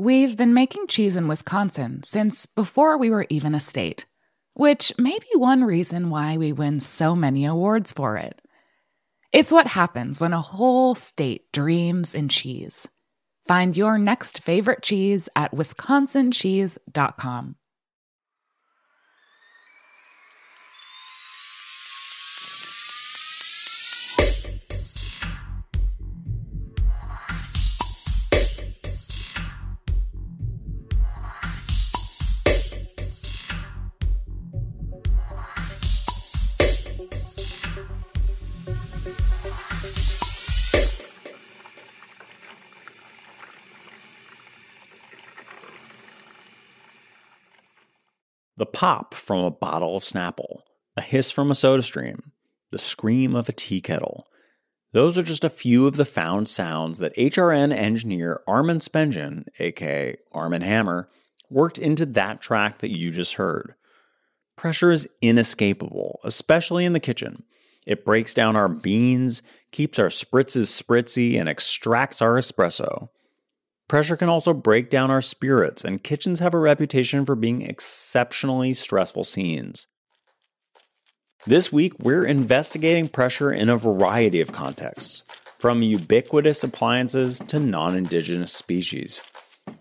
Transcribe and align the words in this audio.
We've 0.00 0.34
been 0.34 0.54
making 0.54 0.86
cheese 0.86 1.18
in 1.18 1.28
Wisconsin 1.28 2.02
since 2.04 2.46
before 2.46 2.96
we 2.96 3.10
were 3.10 3.26
even 3.28 3.54
a 3.54 3.60
state, 3.60 4.06
which 4.54 4.94
may 4.96 5.18
be 5.18 5.28
one 5.34 5.62
reason 5.62 6.08
why 6.08 6.38
we 6.38 6.54
win 6.54 6.80
so 6.80 7.14
many 7.14 7.44
awards 7.44 7.92
for 7.92 8.16
it. 8.16 8.40
It's 9.30 9.52
what 9.52 9.66
happens 9.66 10.18
when 10.18 10.32
a 10.32 10.40
whole 10.40 10.94
state 10.94 11.52
dreams 11.52 12.14
in 12.14 12.30
cheese. 12.30 12.88
Find 13.46 13.76
your 13.76 13.98
next 13.98 14.42
favorite 14.42 14.82
cheese 14.82 15.28
at 15.36 15.52
wisconsincheese.com. 15.52 17.56
The 48.60 48.66
pop 48.66 49.14
from 49.14 49.38
a 49.38 49.50
bottle 49.50 49.96
of 49.96 50.02
Snapple, 50.02 50.58
a 50.94 51.00
hiss 51.00 51.30
from 51.30 51.50
a 51.50 51.54
soda 51.54 51.82
stream, 51.82 52.32
the 52.70 52.78
scream 52.78 53.34
of 53.34 53.48
a 53.48 53.52
tea 53.52 53.80
kettle. 53.80 54.26
Those 54.92 55.16
are 55.16 55.22
just 55.22 55.44
a 55.44 55.48
few 55.48 55.86
of 55.86 55.96
the 55.96 56.04
found 56.04 56.46
sounds 56.46 56.98
that 56.98 57.16
HRN 57.16 57.72
engineer 57.72 58.42
Armen 58.46 58.80
Spengen, 58.80 59.46
aka 59.58 60.14
Armen 60.32 60.60
Hammer, 60.60 61.08
worked 61.48 61.78
into 61.78 62.04
that 62.04 62.42
track 62.42 62.80
that 62.80 62.94
you 62.94 63.10
just 63.10 63.36
heard. 63.36 63.76
Pressure 64.56 64.90
is 64.90 65.08
inescapable, 65.22 66.20
especially 66.22 66.84
in 66.84 66.92
the 66.92 67.00
kitchen. 67.00 67.44
It 67.86 68.04
breaks 68.04 68.34
down 68.34 68.56
our 68.56 68.68
beans, 68.68 69.42
keeps 69.70 69.98
our 69.98 70.08
spritzes 70.08 70.66
spritzy, 70.66 71.40
and 71.40 71.48
extracts 71.48 72.20
our 72.20 72.34
espresso. 72.34 73.08
Pressure 73.90 74.16
can 74.16 74.28
also 74.28 74.54
break 74.54 74.88
down 74.88 75.10
our 75.10 75.20
spirits, 75.20 75.84
and 75.84 76.00
kitchens 76.00 76.38
have 76.38 76.54
a 76.54 76.60
reputation 76.60 77.26
for 77.26 77.34
being 77.34 77.62
exceptionally 77.62 78.72
stressful 78.72 79.24
scenes. 79.24 79.88
This 81.44 81.72
week, 81.72 81.94
we're 81.98 82.24
investigating 82.24 83.08
pressure 83.08 83.50
in 83.50 83.68
a 83.68 83.76
variety 83.76 84.40
of 84.40 84.52
contexts, 84.52 85.24
from 85.58 85.82
ubiquitous 85.82 86.62
appliances 86.62 87.40
to 87.48 87.58
non 87.58 87.96
indigenous 87.96 88.52
species. 88.52 89.22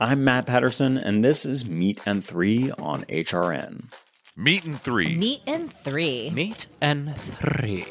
I'm 0.02 0.24
Matt 0.24 0.48
Patterson, 0.48 0.98
and 0.98 1.24
this 1.24 1.46
is 1.46 1.70
Meat 1.70 2.02
and 2.08 2.26
Three 2.26 2.72
on 2.80 3.04
HRN. 3.04 3.94
Meat 4.36 4.66
and 4.66 4.82
three. 4.82 5.18
Meat 5.18 5.42
and 5.46 5.72
three. 5.72 6.32
Meat 6.32 6.66
and 6.82 7.16
three. 7.16 7.84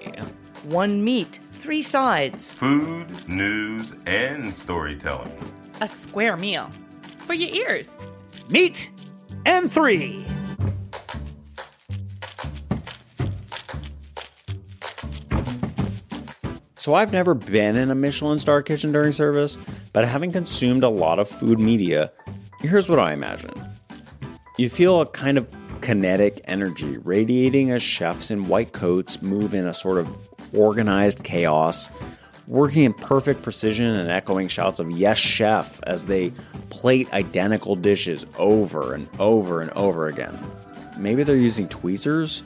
One 0.64 1.04
meat, 1.04 1.38
three 1.52 1.82
sides. 1.82 2.52
Food, 2.52 3.28
news, 3.28 3.94
and 4.04 4.52
storytelling. 4.52 5.57
A 5.80 5.86
square 5.86 6.36
meal. 6.36 6.70
For 7.20 7.34
your 7.34 7.50
ears. 7.50 7.94
Meat 8.50 8.90
and 9.46 9.70
three. 9.70 10.24
So, 16.74 16.94
I've 16.94 17.12
never 17.12 17.34
been 17.34 17.76
in 17.76 17.90
a 17.90 17.94
Michelin 17.94 18.38
star 18.38 18.62
kitchen 18.62 18.90
during 18.90 19.12
service, 19.12 19.58
but 19.92 20.04
having 20.04 20.32
consumed 20.32 20.82
a 20.82 20.88
lot 20.88 21.18
of 21.18 21.28
food 21.28 21.60
media, 21.60 22.10
here's 22.60 22.88
what 22.88 22.98
I 22.98 23.12
imagine. 23.12 23.52
You 24.56 24.68
feel 24.68 25.00
a 25.00 25.06
kind 25.06 25.38
of 25.38 25.52
kinetic 25.80 26.40
energy 26.44 26.98
radiating 26.98 27.70
as 27.70 27.82
chefs 27.82 28.32
in 28.32 28.48
white 28.48 28.72
coats 28.72 29.22
move 29.22 29.54
in 29.54 29.66
a 29.66 29.74
sort 29.74 29.98
of 29.98 30.08
organized 30.54 31.22
chaos, 31.22 31.88
working 32.48 32.84
in 32.84 32.94
perfect 32.94 33.42
precision 33.42 33.94
and 33.94 34.10
echoing 34.10 34.48
shouts 34.48 34.80
of 34.80 34.90
yes, 34.90 35.18
chef 35.18 35.80
as 35.82 36.06
they 36.06 36.32
plate 36.70 37.12
identical 37.12 37.76
dishes 37.76 38.24
over 38.38 38.94
and 38.94 39.06
over 39.18 39.60
and 39.60 39.70
over 39.72 40.08
again. 40.08 40.36
Maybe 40.96 41.22
they're 41.22 41.36
using 41.36 41.68
tweezers? 41.68 42.42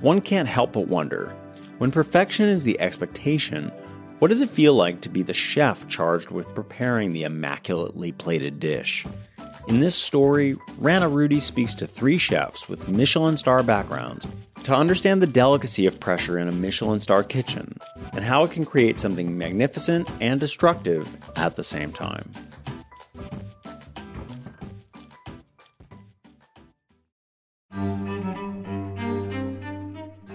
One 0.00 0.20
can't 0.20 0.48
help 0.48 0.72
but 0.72 0.86
wonder 0.86 1.34
when 1.78 1.90
perfection 1.90 2.48
is 2.48 2.62
the 2.62 2.78
expectation, 2.80 3.72
what 4.20 4.28
does 4.28 4.40
it 4.40 4.48
feel 4.48 4.74
like 4.74 5.00
to 5.00 5.08
be 5.08 5.24
the 5.24 5.34
chef 5.34 5.88
charged 5.88 6.30
with 6.30 6.54
preparing 6.54 7.12
the 7.12 7.24
immaculately 7.24 8.12
plated 8.12 8.60
dish? 8.60 9.04
In 9.68 9.80
this 9.80 9.94
story, 9.94 10.56
Rana 10.78 11.08
Rudy 11.08 11.38
speaks 11.40 11.72
to 11.74 11.86
three 11.86 12.18
chefs 12.18 12.68
with 12.68 12.88
Michelin 12.88 13.36
star 13.36 13.62
backgrounds 13.62 14.26
to 14.64 14.74
understand 14.74 15.22
the 15.22 15.26
delicacy 15.26 15.86
of 15.86 16.00
pressure 16.00 16.38
in 16.38 16.48
a 16.48 16.52
Michelin 16.52 17.00
star 17.00 17.22
kitchen 17.22 17.78
and 18.12 18.24
how 18.24 18.44
it 18.44 18.50
can 18.50 18.64
create 18.64 18.98
something 18.98 19.36
magnificent 19.38 20.08
and 20.20 20.40
destructive 20.40 21.16
at 21.36 21.56
the 21.56 21.62
same 21.62 21.92
time. 21.92 22.30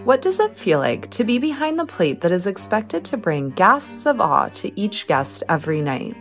What 0.05 0.21
does 0.21 0.39
it 0.39 0.55
feel 0.55 0.79
like 0.79 1.11
to 1.11 1.25
be 1.25 1.37
behind 1.37 1.77
the 1.77 1.85
plate 1.85 2.21
that 2.21 2.31
is 2.31 2.47
expected 2.47 3.03
to 3.05 3.17
bring 3.17 3.49
gasps 3.49 4.05
of 4.05 4.21
awe 4.21 4.47
to 4.55 4.79
each 4.79 5.05
guest 5.05 5.43
every 5.49 5.81
night? 5.81 6.15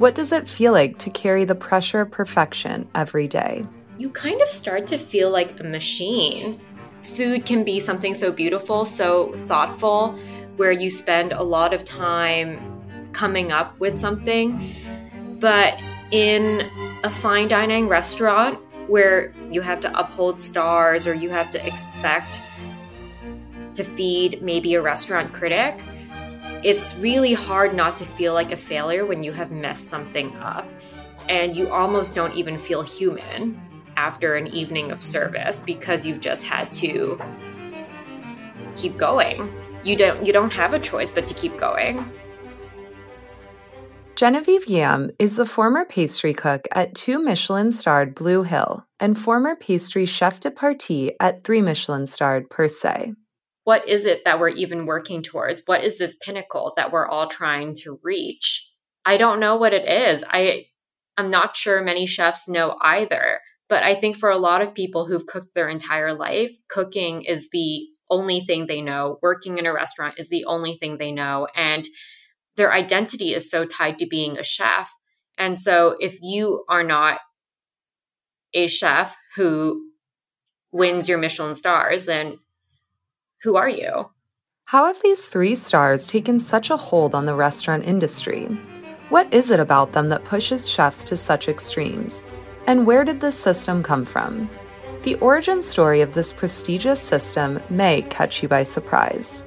What 0.00 0.14
does 0.14 0.32
it 0.32 0.48
feel 0.48 0.72
like 0.72 0.96
to 1.00 1.10
carry 1.10 1.44
the 1.44 1.54
pressure 1.54 2.00
of 2.00 2.10
perfection 2.10 2.88
every 2.94 3.28
day? 3.28 3.66
You 3.98 4.08
kind 4.08 4.40
of 4.40 4.48
start 4.48 4.86
to 4.86 4.96
feel 4.96 5.28
like 5.28 5.60
a 5.60 5.62
machine. 5.62 6.58
Food 7.02 7.44
can 7.44 7.64
be 7.64 7.78
something 7.78 8.14
so 8.14 8.32
beautiful, 8.32 8.86
so 8.86 9.34
thoughtful, 9.44 10.18
where 10.56 10.72
you 10.72 10.88
spend 10.88 11.32
a 11.32 11.42
lot 11.42 11.74
of 11.74 11.84
time 11.84 13.10
coming 13.12 13.52
up 13.52 13.78
with 13.78 13.98
something. 13.98 14.74
But 15.38 15.78
in 16.10 16.70
a 17.04 17.10
fine 17.10 17.48
dining 17.48 17.86
restaurant 17.86 18.58
where 18.88 19.34
you 19.50 19.60
have 19.60 19.80
to 19.80 19.98
uphold 20.00 20.40
stars 20.40 21.06
or 21.06 21.12
you 21.12 21.28
have 21.28 21.50
to 21.50 21.66
expect 21.66 22.40
to 23.74 23.84
feed 23.84 24.40
maybe 24.40 24.72
a 24.76 24.80
restaurant 24.80 25.34
critic, 25.34 25.78
it's 26.62 26.94
really 26.96 27.32
hard 27.32 27.74
not 27.74 27.96
to 27.98 28.04
feel 28.04 28.34
like 28.34 28.52
a 28.52 28.56
failure 28.56 29.06
when 29.06 29.22
you 29.22 29.32
have 29.32 29.50
messed 29.50 29.88
something 29.88 30.34
up. 30.36 30.66
And 31.28 31.56
you 31.56 31.70
almost 31.70 32.14
don't 32.14 32.34
even 32.34 32.58
feel 32.58 32.82
human 32.82 33.60
after 33.96 34.34
an 34.34 34.46
evening 34.48 34.90
of 34.90 35.02
service 35.02 35.62
because 35.64 36.04
you've 36.06 36.20
just 36.20 36.42
had 36.42 36.72
to 36.74 37.20
keep 38.74 38.96
going. 38.96 39.52
you 39.84 39.96
don't 39.96 40.24
you 40.26 40.32
don't 40.32 40.52
have 40.52 40.74
a 40.74 40.78
choice 40.78 41.12
but 41.12 41.26
to 41.28 41.34
keep 41.34 41.56
going. 41.56 42.10
Genevieve 44.16 44.66
Yam 44.66 45.10
is 45.18 45.36
the 45.36 45.46
former 45.46 45.84
pastry 45.86 46.34
cook 46.34 46.68
at 46.72 46.94
two 46.94 47.18
Michelin 47.18 47.72
starred 47.72 48.14
Blue 48.14 48.42
Hill 48.42 48.84
and 48.98 49.18
former 49.18 49.56
pastry 49.56 50.04
chef 50.04 50.40
de 50.40 50.50
partie 50.50 51.12
at 51.20 51.42
three 51.42 51.62
Michelin 51.62 52.06
starred 52.06 52.50
Per 52.50 52.68
Se. 52.68 53.14
What 53.64 53.88
is 53.88 54.06
it 54.06 54.24
that 54.24 54.40
we're 54.40 54.48
even 54.48 54.86
working 54.86 55.22
towards? 55.22 55.62
What 55.66 55.84
is 55.84 55.98
this 55.98 56.16
pinnacle 56.16 56.72
that 56.76 56.92
we're 56.92 57.06
all 57.06 57.26
trying 57.26 57.74
to 57.82 58.00
reach? 58.02 58.68
I 59.04 59.16
don't 59.16 59.40
know 59.40 59.56
what 59.56 59.72
it 59.74 59.88
is. 59.88 60.24
I 60.28 60.66
I'm 61.16 61.30
not 61.30 61.56
sure 61.56 61.82
many 61.82 62.06
chefs 62.06 62.48
know 62.48 62.76
either. 62.80 63.40
But 63.68 63.84
I 63.84 63.94
think 63.94 64.16
for 64.16 64.30
a 64.30 64.36
lot 64.36 64.62
of 64.62 64.74
people 64.74 65.06
who've 65.06 65.26
cooked 65.26 65.54
their 65.54 65.68
entire 65.68 66.12
life, 66.12 66.50
cooking 66.68 67.22
is 67.22 67.48
the 67.52 67.86
only 68.10 68.40
thing 68.40 68.66
they 68.66 68.82
know. 68.82 69.18
Working 69.22 69.58
in 69.58 69.66
a 69.66 69.72
restaurant 69.72 70.16
is 70.18 70.28
the 70.28 70.44
only 70.44 70.74
thing 70.74 70.98
they 70.98 71.12
know. 71.12 71.46
And 71.54 71.86
their 72.56 72.72
identity 72.72 73.32
is 73.32 73.48
so 73.48 73.64
tied 73.64 73.98
to 73.98 74.06
being 74.06 74.38
a 74.38 74.42
chef. 74.42 74.92
And 75.38 75.58
so 75.58 75.96
if 76.00 76.18
you 76.20 76.64
are 76.68 76.82
not 76.82 77.20
a 78.52 78.66
chef 78.66 79.16
who 79.36 79.90
wins 80.72 81.08
your 81.08 81.18
Michelin 81.18 81.54
stars, 81.54 82.06
then 82.06 82.38
who 83.42 83.56
are 83.56 83.68
you? 83.68 84.10
How 84.66 84.86
have 84.86 85.00
these 85.02 85.26
three 85.26 85.54
stars 85.54 86.06
taken 86.06 86.38
such 86.38 86.70
a 86.70 86.76
hold 86.76 87.14
on 87.14 87.26
the 87.26 87.34
restaurant 87.34 87.84
industry? 87.84 88.44
What 89.08 89.32
is 89.32 89.50
it 89.50 89.58
about 89.58 89.92
them 89.92 90.10
that 90.10 90.24
pushes 90.24 90.68
chefs 90.68 91.02
to 91.04 91.16
such 91.16 91.48
extremes? 91.48 92.24
And 92.66 92.86
where 92.86 93.02
did 93.02 93.20
this 93.20 93.36
system 93.36 93.82
come 93.82 94.04
from? 94.04 94.48
The 95.02 95.16
origin 95.16 95.62
story 95.62 96.02
of 96.02 96.14
this 96.14 96.32
prestigious 96.32 97.00
system 97.00 97.60
may 97.70 98.02
catch 98.02 98.42
you 98.42 98.48
by 98.48 98.62
surprise. 98.62 99.42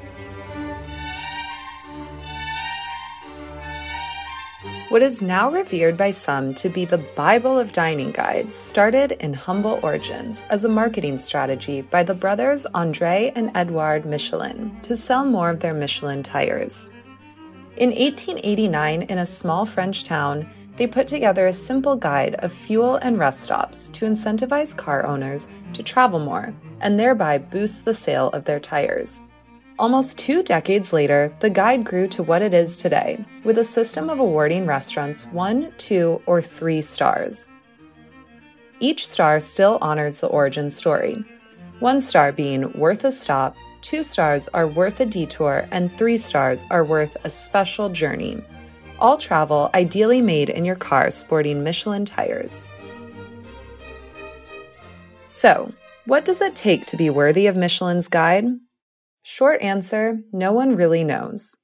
What 4.94 5.02
is 5.02 5.24
now 5.24 5.50
revered 5.50 5.98
by 5.98 6.12
some 6.12 6.54
to 6.54 6.70
be 6.70 6.86
the 6.86 7.00
Bible 7.00 7.58
of 7.58 7.72
dining 7.72 8.12
guides 8.12 8.56
started 8.56 9.14
in 9.14 9.34
humble 9.34 9.80
origins 9.82 10.44
as 10.52 10.66
a 10.66 10.70
marketing 10.70 11.18
strategy 11.18 11.82
by 11.82 12.04
the 12.04 12.14
brothers 12.14 12.68
Andre 12.76 13.32
and 13.36 13.50
Edouard 13.56 14.06
Michelin 14.06 14.80
to 14.84 14.96
sell 14.96 15.26
more 15.26 15.50
of 15.50 15.62
their 15.62 15.74
Michelin 15.74 16.22
tires. 16.22 16.90
In 17.76 17.90
1889, 17.90 19.02
in 19.02 19.18
a 19.18 19.26
small 19.26 19.66
French 19.66 20.04
town, 20.04 20.48
they 20.76 20.86
put 20.86 21.08
together 21.08 21.48
a 21.48 21.54
simple 21.54 21.96
guide 21.96 22.36
of 22.36 22.54
fuel 22.54 22.98
and 22.98 23.18
rest 23.18 23.40
stops 23.40 23.90
to 23.90 24.06
incentivize 24.06 24.78
car 24.78 25.08
owners 25.08 25.48
to 25.74 25.82
travel 25.82 26.20
more 26.20 26.54
and 26.82 27.00
thereby 27.00 27.40
boost 27.40 27.84
the 27.84 27.96
sale 27.96 28.30
of 28.30 28.46
their 28.46 28.60
tires. 28.60 29.24
Almost 29.80 30.20
two 30.20 30.44
decades 30.44 30.94
later, 30.94 31.36
the 31.40 31.50
guide 31.50 31.84
grew 31.84 32.08
to 32.10 32.22
what 32.22 32.44
it 32.44 32.54
is 32.54 32.78
today, 32.78 33.26
with 33.44 33.58
a 33.58 33.64
system 33.64 34.10
of 34.10 34.20
awarding 34.20 34.68
restaurants 34.68 35.26
one, 35.28 35.74
two, 35.80 36.22
or 36.28 36.42
three 36.44 36.82
stars. 36.82 37.50
Each 38.80 39.08
star 39.08 39.40
still 39.40 39.80
honors 39.82 40.20
the 40.20 40.28
origin 40.28 40.70
story, 40.70 41.24
one 41.80 42.02
star 42.02 42.32
being 42.32 42.72
worth 42.80 43.04
a 43.04 43.12
stop, 43.12 43.56
two 43.82 44.04
stars 44.04 44.48
are 44.54 44.68
worth 44.68 45.00
a 45.00 45.06
detour, 45.06 45.68
and 45.72 45.92
three 45.98 46.18
stars 46.18 46.64
are 46.70 46.86
worth 46.86 47.18
a 47.24 47.30
special 47.30 47.90
journey. 47.90 48.42
All 49.00 49.18
travel 49.18 49.72
ideally 49.74 50.22
made 50.22 50.50
in 50.50 50.66
your 50.66 50.76
car 50.76 51.10
sporting 51.10 51.64
Michelin 51.64 52.06
tires. 52.06 52.70
So, 55.28 55.74
what 56.06 56.26
does 56.26 56.42
it 56.42 56.56
take 56.56 56.86
to 56.86 56.96
be 56.96 57.10
worthy 57.10 57.48
of 57.48 57.56
Michelin's 57.56 58.08
guide? 58.08 58.46
Short 59.24 59.62
answer 59.62 60.20
no 60.32 60.52
one 60.52 60.76
really 60.76 61.04
knows. 61.04 61.56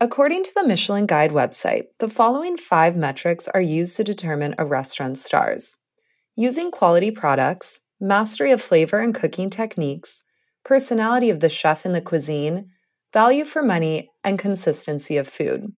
According 0.00 0.42
to 0.44 0.54
the 0.54 0.66
Michelin 0.66 1.06
Guide 1.06 1.30
website, 1.30 1.84
the 1.98 2.08
following 2.08 2.56
five 2.56 2.96
metrics 2.96 3.46
are 3.48 3.60
used 3.60 3.96
to 3.96 4.04
determine 4.04 4.54
a 4.58 4.64
restaurant's 4.64 5.24
stars 5.24 5.76
using 6.36 6.70
quality 6.70 7.10
products, 7.10 7.82
mastery 8.00 8.50
of 8.50 8.60
flavor 8.60 8.98
and 8.98 9.14
cooking 9.14 9.50
techniques, 9.50 10.22
personality 10.64 11.30
of 11.30 11.40
the 11.40 11.48
chef 11.48 11.86
in 11.86 11.92
the 11.92 12.00
cuisine, 12.00 12.70
value 13.12 13.44
for 13.44 13.62
money, 13.62 14.10
and 14.24 14.38
consistency 14.38 15.16
of 15.16 15.28
food. 15.28 15.72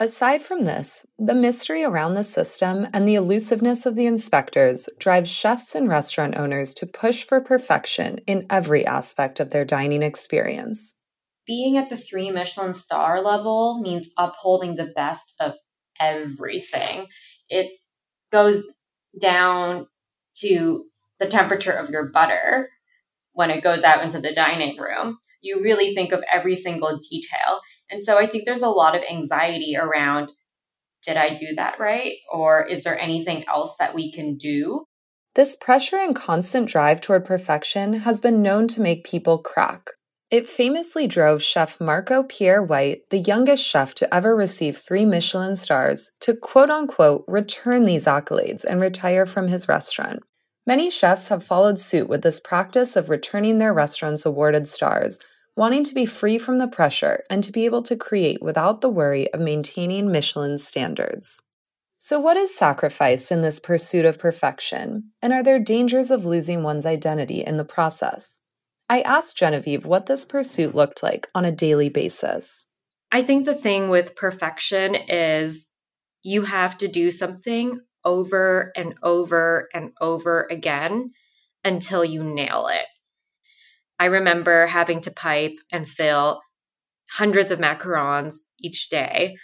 Aside 0.00 0.42
from 0.42 0.64
this, 0.64 1.06
the 1.18 1.34
mystery 1.34 1.82
around 1.82 2.14
the 2.14 2.22
system 2.22 2.86
and 2.92 3.08
the 3.08 3.16
elusiveness 3.16 3.84
of 3.84 3.96
the 3.96 4.06
inspectors 4.06 4.88
drives 5.00 5.28
chefs 5.28 5.74
and 5.74 5.88
restaurant 5.88 6.36
owners 6.36 6.72
to 6.74 6.86
push 6.86 7.24
for 7.24 7.40
perfection 7.40 8.18
in 8.26 8.46
every 8.48 8.86
aspect 8.86 9.40
of 9.40 9.50
their 9.50 9.64
dining 9.64 10.02
experience. 10.04 10.94
Being 11.48 11.76
at 11.76 11.90
the 11.90 11.96
three 11.96 12.30
Michelin 12.30 12.74
star 12.74 13.22
level 13.22 13.80
means 13.82 14.10
upholding 14.16 14.76
the 14.76 14.92
best 14.94 15.34
of 15.40 15.54
everything. 15.98 17.08
It 17.48 17.72
goes 18.30 18.62
down 19.20 19.88
to 20.42 20.84
the 21.18 21.26
temperature 21.26 21.72
of 21.72 21.90
your 21.90 22.12
butter 22.12 22.68
when 23.32 23.50
it 23.50 23.64
goes 23.64 23.82
out 23.82 24.04
into 24.04 24.20
the 24.20 24.34
dining 24.34 24.76
room. 24.78 25.18
You 25.40 25.60
really 25.60 25.92
think 25.92 26.12
of 26.12 26.22
every 26.32 26.54
single 26.54 27.00
detail. 27.10 27.60
And 27.90 28.04
so 28.04 28.18
I 28.18 28.26
think 28.26 28.44
there's 28.44 28.62
a 28.62 28.68
lot 28.68 28.96
of 28.96 29.02
anxiety 29.10 29.76
around 29.76 30.30
did 31.04 31.16
I 31.16 31.34
do 31.34 31.54
that 31.56 31.78
right? 31.78 32.16
Or 32.32 32.66
is 32.66 32.84
there 32.84 32.98
anything 32.98 33.44
else 33.48 33.74
that 33.78 33.94
we 33.94 34.12
can 34.12 34.36
do? 34.36 34.84
This 35.34 35.56
pressure 35.56 35.96
and 35.96 36.14
constant 36.14 36.68
drive 36.68 37.00
toward 37.00 37.24
perfection 37.24 38.00
has 38.00 38.20
been 38.20 38.42
known 38.42 38.66
to 38.68 38.80
make 38.80 39.04
people 39.04 39.38
crack. 39.38 39.90
It 40.30 40.48
famously 40.48 41.06
drove 41.06 41.42
chef 41.42 41.80
Marco 41.80 42.22
Pierre 42.22 42.62
White, 42.62 43.08
the 43.08 43.18
youngest 43.18 43.64
chef 43.64 43.94
to 43.94 44.14
ever 44.14 44.36
receive 44.36 44.76
three 44.76 45.06
Michelin 45.06 45.56
stars, 45.56 46.10
to 46.20 46.36
quote 46.36 46.68
unquote 46.68 47.24
return 47.26 47.86
these 47.86 48.04
accolades 48.04 48.64
and 48.64 48.80
retire 48.80 49.24
from 49.24 49.48
his 49.48 49.68
restaurant. 49.68 50.20
Many 50.66 50.90
chefs 50.90 51.28
have 51.28 51.42
followed 51.42 51.80
suit 51.80 52.10
with 52.10 52.20
this 52.20 52.40
practice 52.40 52.94
of 52.94 53.08
returning 53.08 53.56
their 53.56 53.72
restaurant's 53.72 54.26
awarded 54.26 54.68
stars, 54.68 55.18
wanting 55.58 55.82
to 55.82 55.92
be 55.92 56.06
free 56.06 56.38
from 56.38 56.58
the 56.58 56.68
pressure 56.68 57.24
and 57.28 57.42
to 57.42 57.50
be 57.50 57.64
able 57.64 57.82
to 57.82 57.96
create 57.96 58.40
without 58.40 58.80
the 58.80 58.88
worry 58.88 59.28
of 59.34 59.40
maintaining 59.40 60.10
Michelin 60.10 60.56
standards. 60.56 61.42
So, 61.98 62.20
what 62.20 62.36
is 62.36 62.54
sacrificed 62.54 63.32
in 63.32 63.42
this 63.42 63.58
pursuit 63.58 64.04
of 64.04 64.20
perfection, 64.20 65.10
and 65.20 65.32
are 65.32 65.42
there 65.42 65.58
dangers 65.58 66.12
of 66.12 66.24
losing 66.24 66.62
one's 66.62 66.86
identity 66.86 67.42
in 67.42 67.56
the 67.56 67.64
process? 67.64 68.38
I 68.88 69.00
asked 69.00 69.36
Genevieve 69.36 69.84
what 69.84 70.06
this 70.06 70.24
pursuit 70.24 70.76
looked 70.76 71.02
like 71.02 71.28
on 71.34 71.44
a 71.44 71.50
daily 71.50 71.88
basis. 71.88 72.68
I 73.10 73.22
think 73.22 73.44
the 73.44 73.54
thing 73.54 73.88
with 73.88 74.14
perfection 74.14 74.94
is 74.94 75.66
you 76.22 76.42
have 76.42 76.78
to 76.78 76.86
do 76.86 77.10
something 77.10 77.80
over 78.04 78.70
and 78.76 78.94
over 79.02 79.68
and 79.74 79.90
over 80.00 80.46
again 80.52 81.10
until 81.64 82.04
you 82.04 82.22
nail 82.22 82.68
it. 82.68 82.86
I 83.98 84.06
remember 84.06 84.66
having 84.66 85.00
to 85.02 85.10
pipe 85.10 85.56
and 85.72 85.88
fill 85.88 86.40
hundreds 87.10 87.50
of 87.50 87.58
macarons 87.58 88.36
each 88.60 88.88
day. 88.90 89.36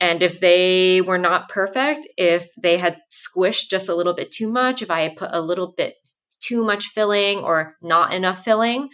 And 0.00 0.22
if 0.22 0.40
they 0.40 1.00
were 1.00 1.18
not 1.18 1.48
perfect, 1.48 2.06
if 2.16 2.48
they 2.60 2.76
had 2.78 2.98
squished 3.10 3.68
just 3.70 3.88
a 3.88 3.94
little 3.94 4.14
bit 4.14 4.30
too 4.30 4.50
much, 4.50 4.82
if 4.82 4.90
I 4.90 5.00
had 5.00 5.16
put 5.16 5.30
a 5.32 5.40
little 5.40 5.72
bit 5.76 5.94
too 6.40 6.64
much 6.64 6.86
filling 6.86 7.38
or 7.38 7.74
not 7.82 8.12
enough 8.12 8.44
filling, 8.44 8.90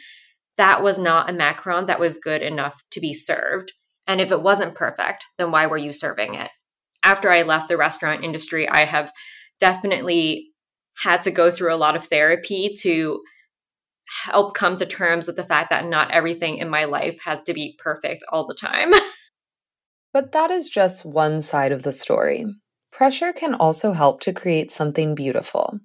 that 0.57 0.83
was 0.83 0.99
not 0.99 1.29
a 1.29 1.33
macaron 1.33 1.87
that 1.89 2.01
was 2.01 2.19
good 2.19 2.43
enough 2.43 2.83
to 2.93 3.01
be 3.01 3.13
served. 3.13 3.73
And 4.07 4.21
if 4.21 4.31
it 4.31 4.43
wasn't 4.43 4.75
perfect, 4.75 5.25
then 5.37 5.51
why 5.51 5.67
were 5.67 5.77
you 5.77 5.93
serving 5.93 6.35
it? 6.35 6.51
After 7.03 7.31
I 7.31 7.43
left 7.43 7.69
the 7.69 7.77
restaurant 7.77 8.25
industry, 8.25 8.69
I 8.69 8.85
have 8.85 9.13
definitely 9.61 10.53
had 10.99 11.23
to 11.25 11.31
go 11.31 11.51
through 11.51 11.75
a 11.75 11.77
lot 11.77 11.97
of 11.97 12.05
therapy 12.07 12.75
to 12.81 13.21
help 14.25 14.55
come 14.55 14.77
to 14.77 14.87
terms 14.87 15.27
with 15.27 15.37
the 15.37 15.45
fact 15.45 15.71
that 15.71 15.87
not 15.87 16.11
everything 16.11 16.59
in 16.59 16.69
my 16.69 16.85
life 16.85 17.21
has 17.25 17.43
to 17.43 17.55
be 17.55 17.79
perfect 17.79 18.25
all 18.31 18.47
the 18.47 18.55
time. 18.55 18.93
but 20.13 20.33
that 20.33 20.51
is 20.51 20.69
just 20.69 21.05
one 21.05 21.43
side 21.43 21.73
of 21.73 21.83
the 21.83 21.93
story. 21.93 22.47
Pressure 22.93 23.33
can 23.33 23.55
also 23.55 23.93
help 23.93 24.21
to 24.21 24.33
create 24.33 24.71
something 24.71 25.15
beautiful. 25.15 25.81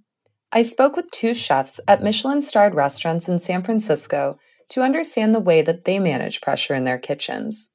I 0.51 0.61
spoke 0.61 0.95
with 0.95 1.11
two 1.11 1.33
chefs 1.33 1.79
at 1.87 2.03
Michelin 2.03 2.41
starred 2.41 2.75
restaurants 2.75 3.27
in 3.27 3.39
San 3.39 3.63
Francisco 3.63 4.37
to 4.69 4.81
understand 4.81 5.33
the 5.33 5.39
way 5.39 5.61
that 5.61 5.85
they 5.85 5.99
manage 5.99 6.41
pressure 6.41 6.75
in 6.75 6.83
their 6.83 6.99
kitchens. 6.99 7.71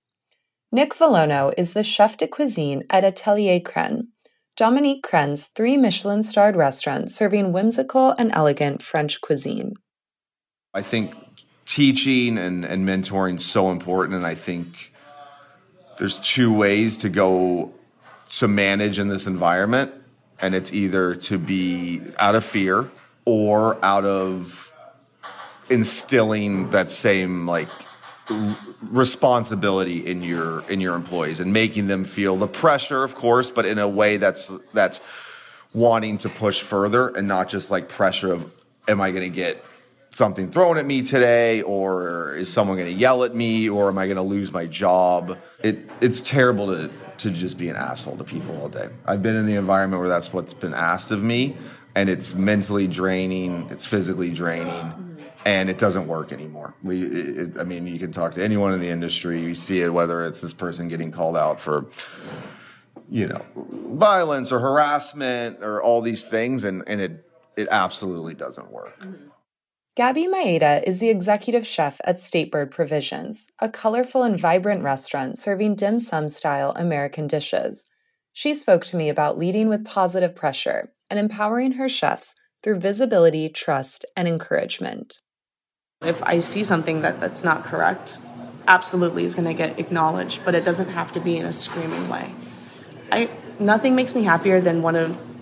Nick 0.71 0.95
Valono 0.95 1.53
is 1.57 1.73
the 1.73 1.83
chef 1.83 2.17
de 2.17 2.27
cuisine 2.27 2.85
at 2.91 3.05
Atelier 3.05 3.61
Crenn, 3.61 4.09
Dominique 4.57 5.03
Crenn's 5.03 5.47
three 5.47 5.77
Michelin 5.77 6.23
starred 6.23 6.55
restaurant 6.55 7.11
serving 7.11 7.53
whimsical 7.53 8.11
and 8.11 8.31
elegant 8.33 8.83
French 8.83 9.21
cuisine. 9.21 9.75
I 10.75 10.83
think 10.83 11.15
teaching 11.67 12.37
and, 12.37 12.65
and 12.65 12.87
mentoring 12.87 13.37
is 13.37 13.47
so 13.47 13.71
important, 13.71 14.17
and 14.17 14.27
I 14.27 14.35
think 14.35 14.93
there's 15.99 16.19
two 16.19 16.53
ways 16.53 16.99
to 16.99 17.09
go 17.09 17.73
to 18.39 18.49
manage 18.49 18.99
in 18.99 19.07
this 19.07 19.29
environment, 19.29 19.93
and 20.41 20.53
it's 20.53 20.73
either 20.73 21.15
to 21.15 21.39
be 21.39 22.03
out 22.19 22.35
of 22.35 22.45
fear 22.45 22.91
or 23.25 23.83
out 23.85 24.05
of 24.05 24.73
instilling 25.71 26.71
that 26.71 26.91
same 26.91 27.47
like 27.47 27.69
responsibility 28.91 30.05
in 30.05 30.23
your 30.23 30.69
in 30.71 30.81
your 30.81 30.95
employees 30.95 31.41
and 31.41 31.53
making 31.53 31.87
them 31.87 32.05
feel 32.05 32.37
the 32.37 32.47
pressure 32.47 33.05
of 33.05 33.15
course 33.15 33.51
but 33.51 33.67
in 33.67 33.79
a 33.79 33.89
way 33.89 34.17
that's 34.17 34.51
that's 34.73 35.01
wanting 35.75 36.17
to 36.17 36.29
push 36.29 36.61
further 36.61 37.09
and 37.09 37.29
not 37.29 37.49
just 37.49 37.71
like 37.71 37.89
pressure 37.89 38.33
of 38.33 38.51
am 38.89 39.01
i 39.01 39.11
going 39.11 39.23
to 39.23 39.35
get 39.35 39.63
something 40.15 40.51
thrown 40.51 40.79
at 40.79 40.87
me 40.87 41.03
today 41.03 41.63
or 41.63 42.37
is 42.37 42.53
someone 42.53 42.77
going 42.77 42.91
to 42.91 42.99
yell 42.99 43.25
at 43.25 43.35
me 43.35 43.69
or 43.69 43.89
am 43.89 43.99
i 43.99 44.07
going 44.07 44.17
to 44.17 44.23
lose 44.23 44.53
my 44.53 44.67
job 44.67 45.37
it 45.63 45.91
it's 46.01 46.21
terrible 46.21 46.67
to 46.67 46.91
to 47.19 47.31
just 47.31 47.59
be 47.59 47.69
an 47.69 47.77
asshole 47.77 48.17
to 48.17 48.25
people 48.25 48.57
all 48.61 48.69
day 48.69 48.89
i've 49.07 49.23
been 49.23 49.37
in 49.37 49.47
the 49.47 49.55
environment 49.55 50.01
where 50.01 50.09
that's 50.09 50.33
what's 50.33 50.55
been 50.55 50.75
asked 50.75 51.11
of 51.11 51.23
me 51.23 51.57
and 51.95 52.09
it's 52.09 52.35
mentally 52.35 52.87
draining 52.87 53.69
it's 53.71 53.85
physically 53.85 54.31
draining 54.31 55.15
and 55.45 55.69
it 55.69 55.79
doesn't 55.79 56.07
work 56.07 56.33
anymore. 56.33 56.75
We, 56.83 57.03
it, 57.03 57.61
I 57.61 57.65
mean, 57.65 57.87
you 57.87 57.99
can 57.99 58.13
talk 58.13 58.35
to 58.35 58.43
anyone 58.43 58.73
in 58.73 58.81
the 58.81 58.89
industry. 58.89 59.41
You 59.43 59.55
see 59.55 59.83
it 59.83 59.91
whether 59.91 60.25
it's 60.25 60.41
this 60.41 60.55
person 60.55 60.89
getting 60.89 61.13
called 61.13 61.37
out 61.37 61.61
for, 61.61 61.87
you 63.11 63.29
know, 63.29 63.45
violence 63.55 64.53
or 64.53 64.59
harassment 64.61 65.63
or 65.63 65.83
all 65.83 66.01
these 66.01 66.25
things, 66.25 66.65
and 66.65 66.83
and 66.87 67.01
it 67.01 67.31
it 67.57 67.69
absolutely 67.71 68.35
doesn't 68.35 68.71
work. 68.71 68.99
Mm-hmm. 69.01 69.29
Gabby 69.97 70.27
Maeda 70.27 70.83
is 70.83 70.99
the 70.99 71.09
executive 71.09 71.65
chef 71.65 72.01
at 72.03 72.19
State 72.19 72.51
Bird 72.51 72.73
Provisions, 72.73 73.53
a 73.61 73.69
colorful 73.69 74.25
and 74.25 74.37
vibrant 74.37 74.83
restaurant 74.83 75.39
serving 75.39 75.77
dim 75.77 76.01
sum 76.01 76.29
style 76.29 76.73
American 76.75 77.29
dishes. 77.29 77.87
She 78.33 78.55
spoke 78.55 78.85
to 78.87 78.97
me 78.97 79.09
about 79.09 79.39
leading 79.39 79.69
with 79.69 79.85
positive 79.85 80.35
pressure 80.35 80.91
and 81.09 81.21
empowering 81.21 81.73
her 81.73 81.89
chefs 81.89 82.35
through 82.61 82.81
visibility, 82.81 83.49
trust, 83.49 84.05
and 84.17 84.27
encouragement. 84.27 85.21
If 86.03 86.21
I 86.25 86.41
see 86.41 86.65
something 86.65 87.03
that, 87.03 87.21
that's 87.21 87.45
not 87.45 87.63
correct, 87.63 88.19
absolutely 88.67 89.25
is 89.25 89.37
going 89.37 89.47
to 89.47 89.55
get 89.55 89.79
acknowledged, 89.79 90.45
but 90.45 90.57
it 90.57 90.65
doesn't 90.65 90.89
have 90.89 91.13
to 91.13 91.21
be 91.21 91.37
in 91.37 91.47
a 91.47 91.53
screaming 91.53 92.09
way. 92.09 92.35
I 93.13 93.31
nothing 93.61 93.95
makes 93.95 94.17
me 94.17 94.25
happier 94.25 94.61
than 94.61 94.83
one 94.83 94.97
of 94.97 95.34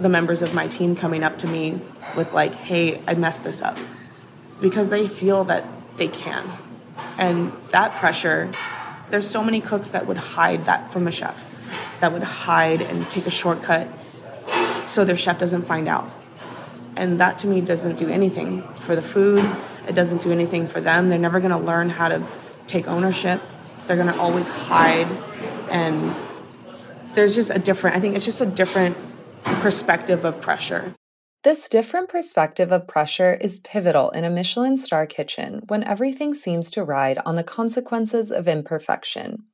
the 0.00 0.08
members 0.08 0.42
of 0.42 0.54
my 0.54 0.66
team 0.66 0.96
coming 0.96 1.22
up 1.22 1.38
to 1.38 1.46
me 1.46 1.80
with 2.16 2.32
like, 2.32 2.54
"Hey, 2.54 3.00
I 3.06 3.14
messed 3.14 3.44
this 3.44 3.62
up," 3.62 3.78
because 4.60 4.88
they 4.88 5.06
feel 5.06 5.44
that 5.44 5.64
they 5.96 6.08
can, 6.08 6.44
and 7.18 7.52
that 7.70 7.92
pressure. 7.92 8.50
There's 9.10 9.28
so 9.28 9.42
many 9.42 9.60
cooks 9.60 9.88
that 9.90 10.06
would 10.06 10.16
hide 10.16 10.64
that 10.66 10.92
from 10.92 11.06
a 11.06 11.10
chef, 11.10 11.36
that 12.00 12.12
would 12.12 12.22
hide 12.22 12.80
and 12.80 13.08
take 13.10 13.26
a 13.26 13.30
shortcut 13.30 13.88
so 14.86 15.04
their 15.04 15.16
chef 15.16 15.38
doesn't 15.38 15.62
find 15.62 15.88
out. 15.88 16.08
And 16.96 17.20
that 17.20 17.38
to 17.38 17.46
me 17.46 17.60
doesn't 17.60 17.96
do 17.96 18.08
anything 18.08 18.62
for 18.62 18.94
the 18.94 19.02
food, 19.02 19.44
it 19.88 19.94
doesn't 19.94 20.22
do 20.22 20.30
anything 20.30 20.68
for 20.68 20.80
them. 20.80 21.08
They're 21.08 21.18
never 21.18 21.40
going 21.40 21.52
to 21.52 21.58
learn 21.58 21.90
how 21.90 22.08
to 22.08 22.22
take 22.66 22.86
ownership. 22.86 23.40
They're 23.86 23.96
going 23.96 24.12
to 24.12 24.18
always 24.20 24.48
hide. 24.48 25.08
And 25.70 26.14
there's 27.14 27.34
just 27.34 27.50
a 27.50 27.58
different, 27.58 27.96
I 27.96 28.00
think 28.00 28.14
it's 28.14 28.24
just 28.24 28.40
a 28.40 28.46
different 28.46 28.96
perspective 29.44 30.24
of 30.24 30.40
pressure. 30.40 30.94
This 31.42 31.68
different 31.68 32.08
perspective 32.08 32.70
of 32.70 32.86
pressure 32.86 33.34
is 33.34 33.60
pivotal 33.60 34.10
in 34.10 34.24
a 34.24 34.30
Michelin 34.30 34.76
star 34.76 35.06
kitchen 35.06 35.62
when 35.68 35.84
everything 35.84 36.34
seems 36.34 36.70
to 36.72 36.84
ride 36.84 37.18
on 37.24 37.36
the 37.36 37.44
consequences 37.44 38.30
of 38.30 38.46
imperfection. 38.46 39.44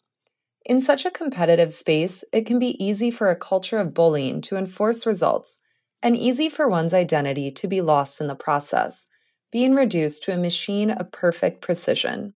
In 0.65 0.81
such 0.81 1.05
a 1.05 1.11
competitive 1.11 1.73
space, 1.73 2.25
it 2.33 2.45
can 2.45 2.59
be 2.59 2.83
easy 2.85 3.11
for 3.11 3.31
a 3.31 3.37
culture 3.37 3.79
of 3.79 3.95
bullying 3.95 4.41
to 4.43 4.57
enforce 4.57 5.07
results 5.07 5.61
and 6.03 6.17
easy 6.17 6.49
for 6.49 6.69
one's 6.69 6.93
identity 6.93 7.51
to 7.53 7.69
be 7.69 7.81
lost 7.81 8.21
in 8.21 8.27
the 8.27 8.35
process 8.35 9.07
being 9.53 9.75
reduced 9.75 10.23
to 10.25 10.33
a 10.33 10.37
machine 10.37 10.91
of 10.91 11.13
perfect 11.13 11.63
precision. 11.63 12.35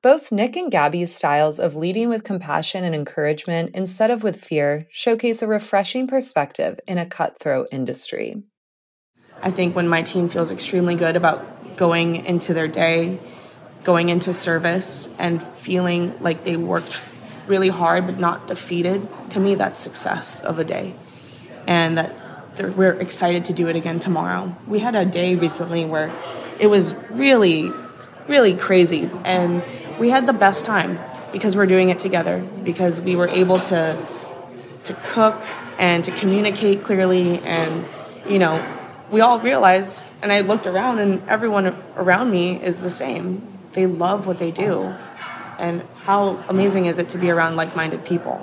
Both 0.00 0.30
Nick 0.30 0.54
and 0.54 0.70
Gabby's 0.70 1.12
styles 1.12 1.58
of 1.58 1.74
leading 1.74 2.08
with 2.08 2.22
compassion 2.22 2.84
and 2.84 2.94
encouragement 2.94 3.74
instead 3.74 4.12
of 4.12 4.22
with 4.22 4.40
fear 4.40 4.86
showcase 4.92 5.42
a 5.42 5.48
refreshing 5.48 6.06
perspective 6.06 6.78
in 6.86 6.98
a 6.98 7.06
cutthroat 7.06 7.66
industry. 7.72 8.44
I 9.42 9.50
think 9.50 9.74
when 9.74 9.88
my 9.88 10.02
team 10.02 10.28
feels 10.28 10.52
extremely 10.52 10.94
good 10.94 11.16
about 11.16 11.76
going 11.76 12.24
into 12.26 12.54
their 12.54 12.68
day, 12.68 13.18
going 13.82 14.08
into 14.08 14.32
service, 14.32 15.08
and 15.18 15.42
feeling 15.42 16.16
like 16.20 16.44
they 16.44 16.56
worked 16.56 17.02
really 17.48 17.68
hard 17.68 18.06
but 18.06 18.20
not 18.20 18.46
defeated, 18.46 19.04
to 19.30 19.40
me, 19.40 19.56
that's 19.56 19.80
success 19.80 20.38
of 20.44 20.60
a 20.60 20.64
day. 20.64 20.94
And 21.66 21.98
that 21.98 22.14
we're 22.76 22.94
excited 23.00 23.46
to 23.46 23.52
do 23.52 23.66
it 23.66 23.74
again 23.74 23.98
tomorrow. 23.98 24.56
We 24.68 24.78
had 24.78 24.94
a 24.94 25.04
day 25.04 25.34
recently 25.34 25.84
where 25.84 26.12
it 26.60 26.68
was 26.68 26.94
really, 27.10 27.72
really 28.28 28.54
crazy. 28.54 29.10
And 29.24 29.64
we 29.98 30.10
had 30.10 30.26
the 30.26 30.32
best 30.32 30.64
time 30.64 30.98
because 31.32 31.56
we're 31.56 31.66
doing 31.66 31.88
it 31.90 31.98
together, 31.98 32.40
because 32.64 33.00
we 33.00 33.16
were 33.16 33.28
able 33.28 33.58
to 33.58 33.96
to 34.84 34.94
cook 35.04 35.40
and 35.78 36.04
to 36.04 36.10
communicate 36.12 36.82
clearly 36.82 37.40
and 37.40 37.84
you 38.26 38.38
know 38.38 38.64
we 39.10 39.20
all 39.20 39.38
realized 39.38 40.10
and 40.22 40.32
i 40.32 40.40
looked 40.40 40.66
around 40.66 40.98
and 40.98 41.22
everyone 41.28 41.76
around 41.96 42.30
me 42.30 42.62
is 42.62 42.80
the 42.80 42.90
same. 42.90 43.42
They 43.72 43.86
love 43.86 44.26
what 44.26 44.38
they 44.38 44.50
do. 44.50 44.94
And 45.58 45.82
how 46.00 46.42
amazing 46.48 46.86
is 46.86 46.98
it 46.98 47.08
to 47.10 47.18
be 47.18 47.30
around 47.30 47.56
like-minded 47.56 48.04
people? 48.04 48.38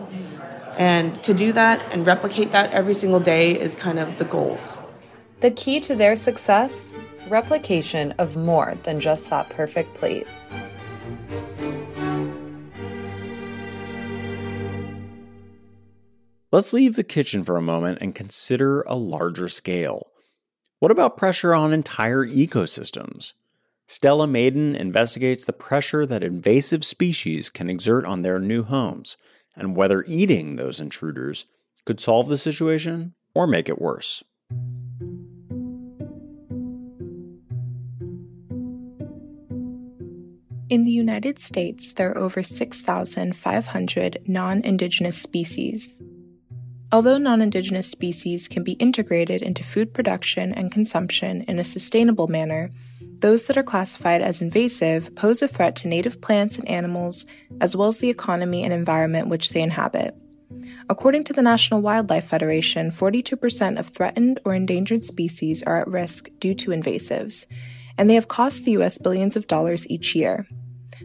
And 0.77 1.21
to 1.23 1.33
do 1.33 1.53
that 1.53 1.81
and 1.91 2.05
replicate 2.05 2.51
that 2.51 2.71
every 2.71 2.93
single 2.93 3.21
day 3.21 3.57
is 3.59 3.75
kind 3.75 3.97
of 3.97 4.17
the 4.17 4.25
goals. 4.25 4.77
The 5.39 5.51
key 5.51 5.79
to 5.81 5.95
their 5.95 6.15
success 6.15 6.93
replication 7.27 8.13
of 8.17 8.35
more 8.35 8.77
than 8.83 8.99
just 8.99 9.29
that 9.29 9.49
perfect 9.49 9.93
plate. 9.95 10.27
Let's 16.55 16.71
leave 16.71 16.95
the 16.95 17.03
kitchen 17.03 17.43
for 17.43 17.57
a 17.57 17.61
moment 17.61 17.97
and 17.99 18.15
consider 18.15 18.79
a 18.83 18.95
larger 18.95 19.49
scale. 19.49 20.07
What 20.79 20.89
about 20.89 21.17
pressure 21.17 21.53
on 21.53 21.73
entire 21.73 22.25
ecosystems? 22.25 23.33
Stella 23.87 24.25
Maiden 24.25 24.73
investigates 24.73 25.43
the 25.43 25.51
pressure 25.51 26.05
that 26.05 26.23
invasive 26.23 26.85
species 26.85 27.49
can 27.49 27.69
exert 27.69 28.05
on 28.05 28.21
their 28.21 28.39
new 28.39 28.63
homes 28.63 29.17
and 29.53 29.75
whether 29.75 30.05
eating 30.07 30.55
those 30.55 30.79
intruders 30.79 31.43
could 31.83 31.99
solve 31.99 32.29
the 32.29 32.37
situation 32.37 33.15
or 33.33 33.47
make 33.47 33.67
it 33.67 33.81
worse. 33.81 34.23
In 40.69 40.83
the 40.83 40.91
United 40.91 41.37
States, 41.37 41.91
there 41.91 42.11
are 42.11 42.17
over 42.17 42.41
6,500 42.41 44.21
non 44.25 44.61
Indigenous 44.61 45.21
species. 45.21 46.01
Although 46.95 47.17
non 47.17 47.41
Indigenous 47.41 47.91
species 47.91 48.47
can 48.47 48.63
be 48.63 48.71
integrated 48.79 49.41
into 49.41 49.65
food 49.65 49.93
production 49.93 50.53
and 50.53 50.71
consumption 50.71 51.41
in 51.41 51.59
a 51.59 51.63
sustainable 51.65 52.29
manner, 52.29 52.71
those 53.19 53.47
that 53.47 53.57
are 53.57 53.63
classified 53.63 54.21
as 54.21 54.41
invasive 54.41 55.13
pose 55.13 55.41
a 55.41 55.49
threat 55.49 55.75
to 55.75 55.89
native 55.89 56.21
plants 56.21 56.57
and 56.57 56.65
animals, 56.69 57.25
as 57.59 57.75
well 57.75 57.89
as 57.89 57.99
the 57.99 58.09
economy 58.09 58.63
and 58.63 58.71
environment 58.71 59.27
which 59.27 59.49
they 59.49 59.61
inhabit. 59.61 60.15
According 60.89 61.25
to 61.25 61.33
the 61.33 61.41
National 61.41 61.81
Wildlife 61.81 62.29
Federation, 62.29 62.91
42% 62.91 63.77
of 63.77 63.89
threatened 63.89 64.39
or 64.45 64.55
endangered 64.55 65.03
species 65.03 65.63
are 65.63 65.81
at 65.81 65.89
risk 65.89 66.29
due 66.39 66.55
to 66.55 66.71
invasives, 66.71 67.45
and 67.97 68.09
they 68.09 68.15
have 68.15 68.29
cost 68.29 68.63
the 68.63 68.77
US 68.77 68.97
billions 68.97 69.35
of 69.35 69.47
dollars 69.47 69.85
each 69.89 70.15
year. 70.15 70.47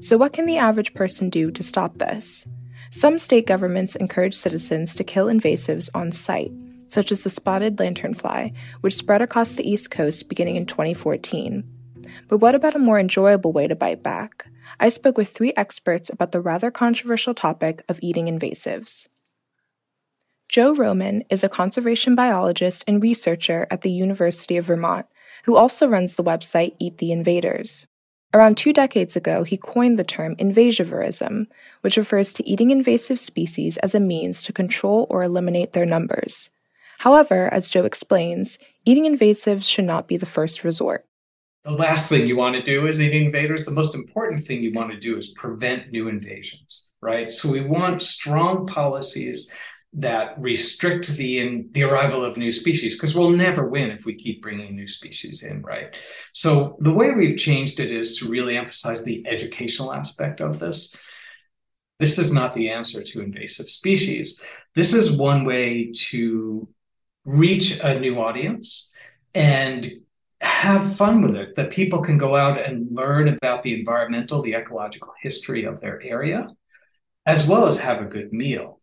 So, 0.00 0.16
what 0.16 0.32
can 0.32 0.46
the 0.46 0.58
average 0.58 0.94
person 0.94 1.30
do 1.30 1.50
to 1.50 1.64
stop 1.64 1.98
this? 1.98 2.46
Some 2.90 3.18
state 3.18 3.46
governments 3.46 3.96
encourage 3.96 4.34
citizens 4.34 4.94
to 4.94 5.04
kill 5.04 5.26
invasives 5.26 5.88
on 5.94 6.12
site, 6.12 6.52
such 6.88 7.12
as 7.12 7.22
the 7.22 7.30
spotted 7.30 7.76
lanternfly, 7.76 8.52
which 8.80 8.96
spread 8.96 9.22
across 9.22 9.52
the 9.52 9.68
East 9.68 9.90
Coast 9.90 10.28
beginning 10.28 10.56
in 10.56 10.66
2014. 10.66 11.64
But 12.28 12.38
what 12.38 12.54
about 12.54 12.74
a 12.74 12.80
more 12.80 12.98
enjoyable 12.98 13.52
way 13.52 13.68
to 13.68 13.76
bite 13.76 14.02
back? 14.02 14.50
I 14.78 14.88
spoke 14.88 15.16
with 15.16 15.28
three 15.28 15.52
experts 15.56 16.10
about 16.10 16.32
the 16.32 16.40
rather 16.40 16.70
controversial 16.70 17.34
topic 17.34 17.84
of 17.88 18.00
eating 18.02 18.26
invasives. 18.26 19.06
Joe 20.48 20.74
Roman 20.74 21.22
is 21.30 21.44
a 21.44 21.48
conservation 21.48 22.16
biologist 22.16 22.82
and 22.88 23.00
researcher 23.00 23.68
at 23.70 23.82
the 23.82 23.90
University 23.90 24.56
of 24.56 24.66
Vermont 24.66 25.06
who 25.44 25.56
also 25.56 25.88
runs 25.88 26.16
the 26.16 26.24
website 26.24 26.74
Eat 26.78 26.98
the 26.98 27.12
Invaders. 27.12 27.86
Around 28.32 28.56
two 28.56 28.72
decades 28.72 29.16
ago, 29.16 29.42
he 29.42 29.56
coined 29.56 29.98
the 29.98 30.04
term 30.04 30.36
invasivorism, 30.36 31.46
which 31.80 31.96
refers 31.96 32.32
to 32.34 32.48
eating 32.48 32.70
invasive 32.70 33.18
species 33.18 33.76
as 33.78 33.94
a 33.94 34.00
means 34.00 34.42
to 34.44 34.52
control 34.52 35.08
or 35.10 35.24
eliminate 35.24 35.72
their 35.72 35.86
numbers. 35.86 36.48
However, 36.98 37.52
as 37.52 37.70
Joe 37.70 37.84
explains, 37.84 38.58
eating 38.84 39.04
invasives 39.04 39.64
should 39.64 39.84
not 39.84 40.06
be 40.06 40.16
the 40.16 40.26
first 40.26 40.62
resort. 40.62 41.06
The 41.64 41.72
last 41.72 42.08
thing 42.08 42.26
you 42.26 42.36
want 42.36 42.54
to 42.54 42.62
do 42.62 42.86
is 42.86 43.02
eat 43.02 43.12
invaders. 43.12 43.64
The 43.64 43.70
most 43.72 43.94
important 43.94 44.44
thing 44.44 44.62
you 44.62 44.72
want 44.72 44.92
to 44.92 44.98
do 44.98 45.16
is 45.16 45.30
prevent 45.30 45.90
new 45.90 46.08
invasions, 46.08 46.94
right? 47.02 47.30
So 47.30 47.50
we 47.50 47.62
want 47.62 48.00
strong 48.00 48.66
policies 48.66 49.52
that 49.92 50.40
restrict 50.40 51.08
the 51.16 51.40
in, 51.40 51.68
the 51.72 51.82
arrival 51.82 52.24
of 52.24 52.36
new 52.36 52.50
species 52.50 52.96
because 52.96 53.14
we'll 53.14 53.30
never 53.30 53.68
win 53.68 53.90
if 53.90 54.04
we 54.04 54.14
keep 54.14 54.40
bringing 54.40 54.76
new 54.76 54.86
species 54.86 55.42
in 55.42 55.62
right? 55.62 55.96
So 56.32 56.76
the 56.80 56.92
way 56.92 57.10
we've 57.10 57.38
changed 57.38 57.80
it 57.80 57.90
is 57.90 58.18
to 58.18 58.28
really 58.28 58.56
emphasize 58.56 59.04
the 59.04 59.26
educational 59.26 59.92
aspect 59.92 60.40
of 60.40 60.60
this. 60.60 60.96
This 61.98 62.18
is 62.18 62.32
not 62.32 62.54
the 62.54 62.70
answer 62.70 63.02
to 63.02 63.20
invasive 63.20 63.68
species. 63.68 64.40
This 64.74 64.94
is 64.94 65.16
one 65.16 65.44
way 65.44 65.92
to 66.10 66.68
reach 67.24 67.80
a 67.80 67.98
new 67.98 68.18
audience 68.20 68.92
and 69.34 69.90
have 70.40 70.96
fun 70.96 71.22
with 71.22 71.36
it 71.36 71.54
that 71.56 71.70
people 71.70 72.00
can 72.00 72.16
go 72.16 72.34
out 72.34 72.60
and 72.60 72.90
learn 72.90 73.28
about 73.28 73.62
the 73.62 73.78
environmental 73.78 74.40
the 74.40 74.54
ecological 74.54 75.12
history 75.20 75.64
of 75.64 75.80
their 75.80 76.00
area 76.02 76.48
as 77.26 77.46
well 77.46 77.66
as 77.66 77.78
have 77.78 78.00
a 78.00 78.06
good 78.06 78.32
meal 78.32 78.79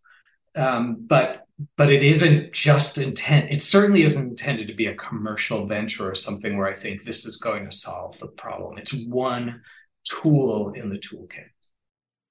um, 0.57 0.97
but 0.99 1.45
but 1.75 1.91
it 1.91 2.03
isn't 2.03 2.53
just 2.53 2.97
intent 2.97 3.49
it 3.49 3.61
certainly 3.61 4.03
isn't 4.03 4.29
intended 4.29 4.67
to 4.67 4.73
be 4.73 4.87
a 4.87 4.95
commercial 4.95 5.65
venture 5.65 6.09
or 6.09 6.15
something 6.15 6.57
where 6.57 6.67
i 6.67 6.75
think 6.75 7.03
this 7.03 7.25
is 7.25 7.37
going 7.37 7.65
to 7.65 7.75
solve 7.75 8.17
the 8.19 8.27
problem 8.27 8.77
it's 8.77 8.93
one 8.93 9.61
tool 10.03 10.71
in 10.73 10.89
the 10.89 10.97
toolkit 10.97 11.49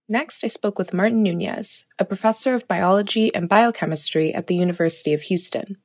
Next, 0.08 0.44
I 0.44 0.46
spoke 0.46 0.78
with 0.78 0.94
Martin 0.94 1.24
Nunez, 1.24 1.84
a 1.98 2.04
professor 2.04 2.54
of 2.54 2.68
biology 2.68 3.34
and 3.34 3.48
biochemistry 3.48 4.32
at 4.32 4.46
the 4.46 4.54
University 4.54 5.12
of 5.12 5.22
Houston. 5.22 5.78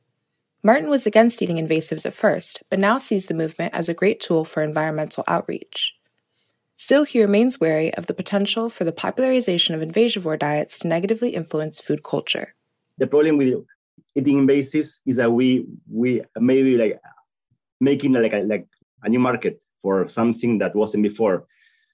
Martin 0.62 0.92
was 0.92 1.08
against 1.08 1.42
eating 1.42 1.58
invasives 1.58 2.06
at 2.06 2.14
first, 2.14 2.62
but 2.70 2.78
now 2.78 3.00
sees 3.00 3.26
the 3.26 3.34
movement 3.34 3.74
as 3.74 3.90
a 3.90 3.96
great 3.96 4.20
tool 4.20 4.46
for 4.46 4.62
environmental 4.62 5.24
outreach. 5.28 5.96
Still, 6.82 7.04
he 7.04 7.22
remains 7.22 7.60
wary 7.60 7.94
of 7.94 8.08
the 8.08 8.14
potential 8.16 8.68
for 8.68 8.86
the 8.86 8.92
popularization 8.92 9.76
of 9.76 9.88
invasivore 9.88 10.40
diets 10.40 10.80
to 10.80 10.88
negatively 10.88 11.30
influence 11.30 11.80
food 11.80 12.02
culture. 12.02 12.56
The 12.98 13.06
problem 13.06 13.38
with 13.38 13.54
eating 14.16 14.48
invasives 14.48 14.98
is 15.06 15.18
that 15.18 15.32
we 15.32 15.68
we 15.88 16.24
maybe 16.40 16.78
like 16.78 17.00
making 17.80 18.14
like 18.14 18.34
a, 18.34 18.40
like 18.40 18.66
a 19.04 19.10
new 19.10 19.20
market 19.20 19.62
for 19.84 20.08
something 20.08 20.58
that 20.58 20.76
wasn't 20.76 21.04
before. 21.04 21.46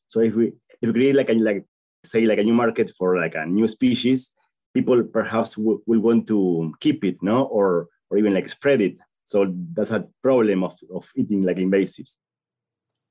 So 0.08 0.22
if 0.22 0.34
we 0.36 0.54
if 0.82 0.88
we 0.88 0.94
create 0.94 1.16
like 1.18 1.32
a 1.32 1.34
like 1.34 1.66
say 2.06 2.26
like 2.26 2.40
a 2.40 2.48
new 2.48 2.54
market 2.54 2.90
for 2.98 3.20
like 3.20 3.36
a 3.36 3.46
new 3.46 3.68
species, 3.68 4.30
people 4.74 5.04
perhaps 5.04 5.56
w- 5.56 5.82
will 5.86 6.00
want 6.00 6.28
to 6.28 6.74
keep 6.80 7.04
it, 7.04 7.18
no, 7.22 7.44
or 7.44 7.90
or 8.10 8.18
even 8.18 8.34
like 8.34 8.48
spread 8.48 8.80
it. 8.80 8.96
So 9.26 9.54
that's 9.74 9.92
a 9.92 10.08
problem 10.24 10.64
of, 10.64 10.80
of 10.96 11.12
eating 11.18 11.44
like 11.44 11.58
invasives. 11.58 12.16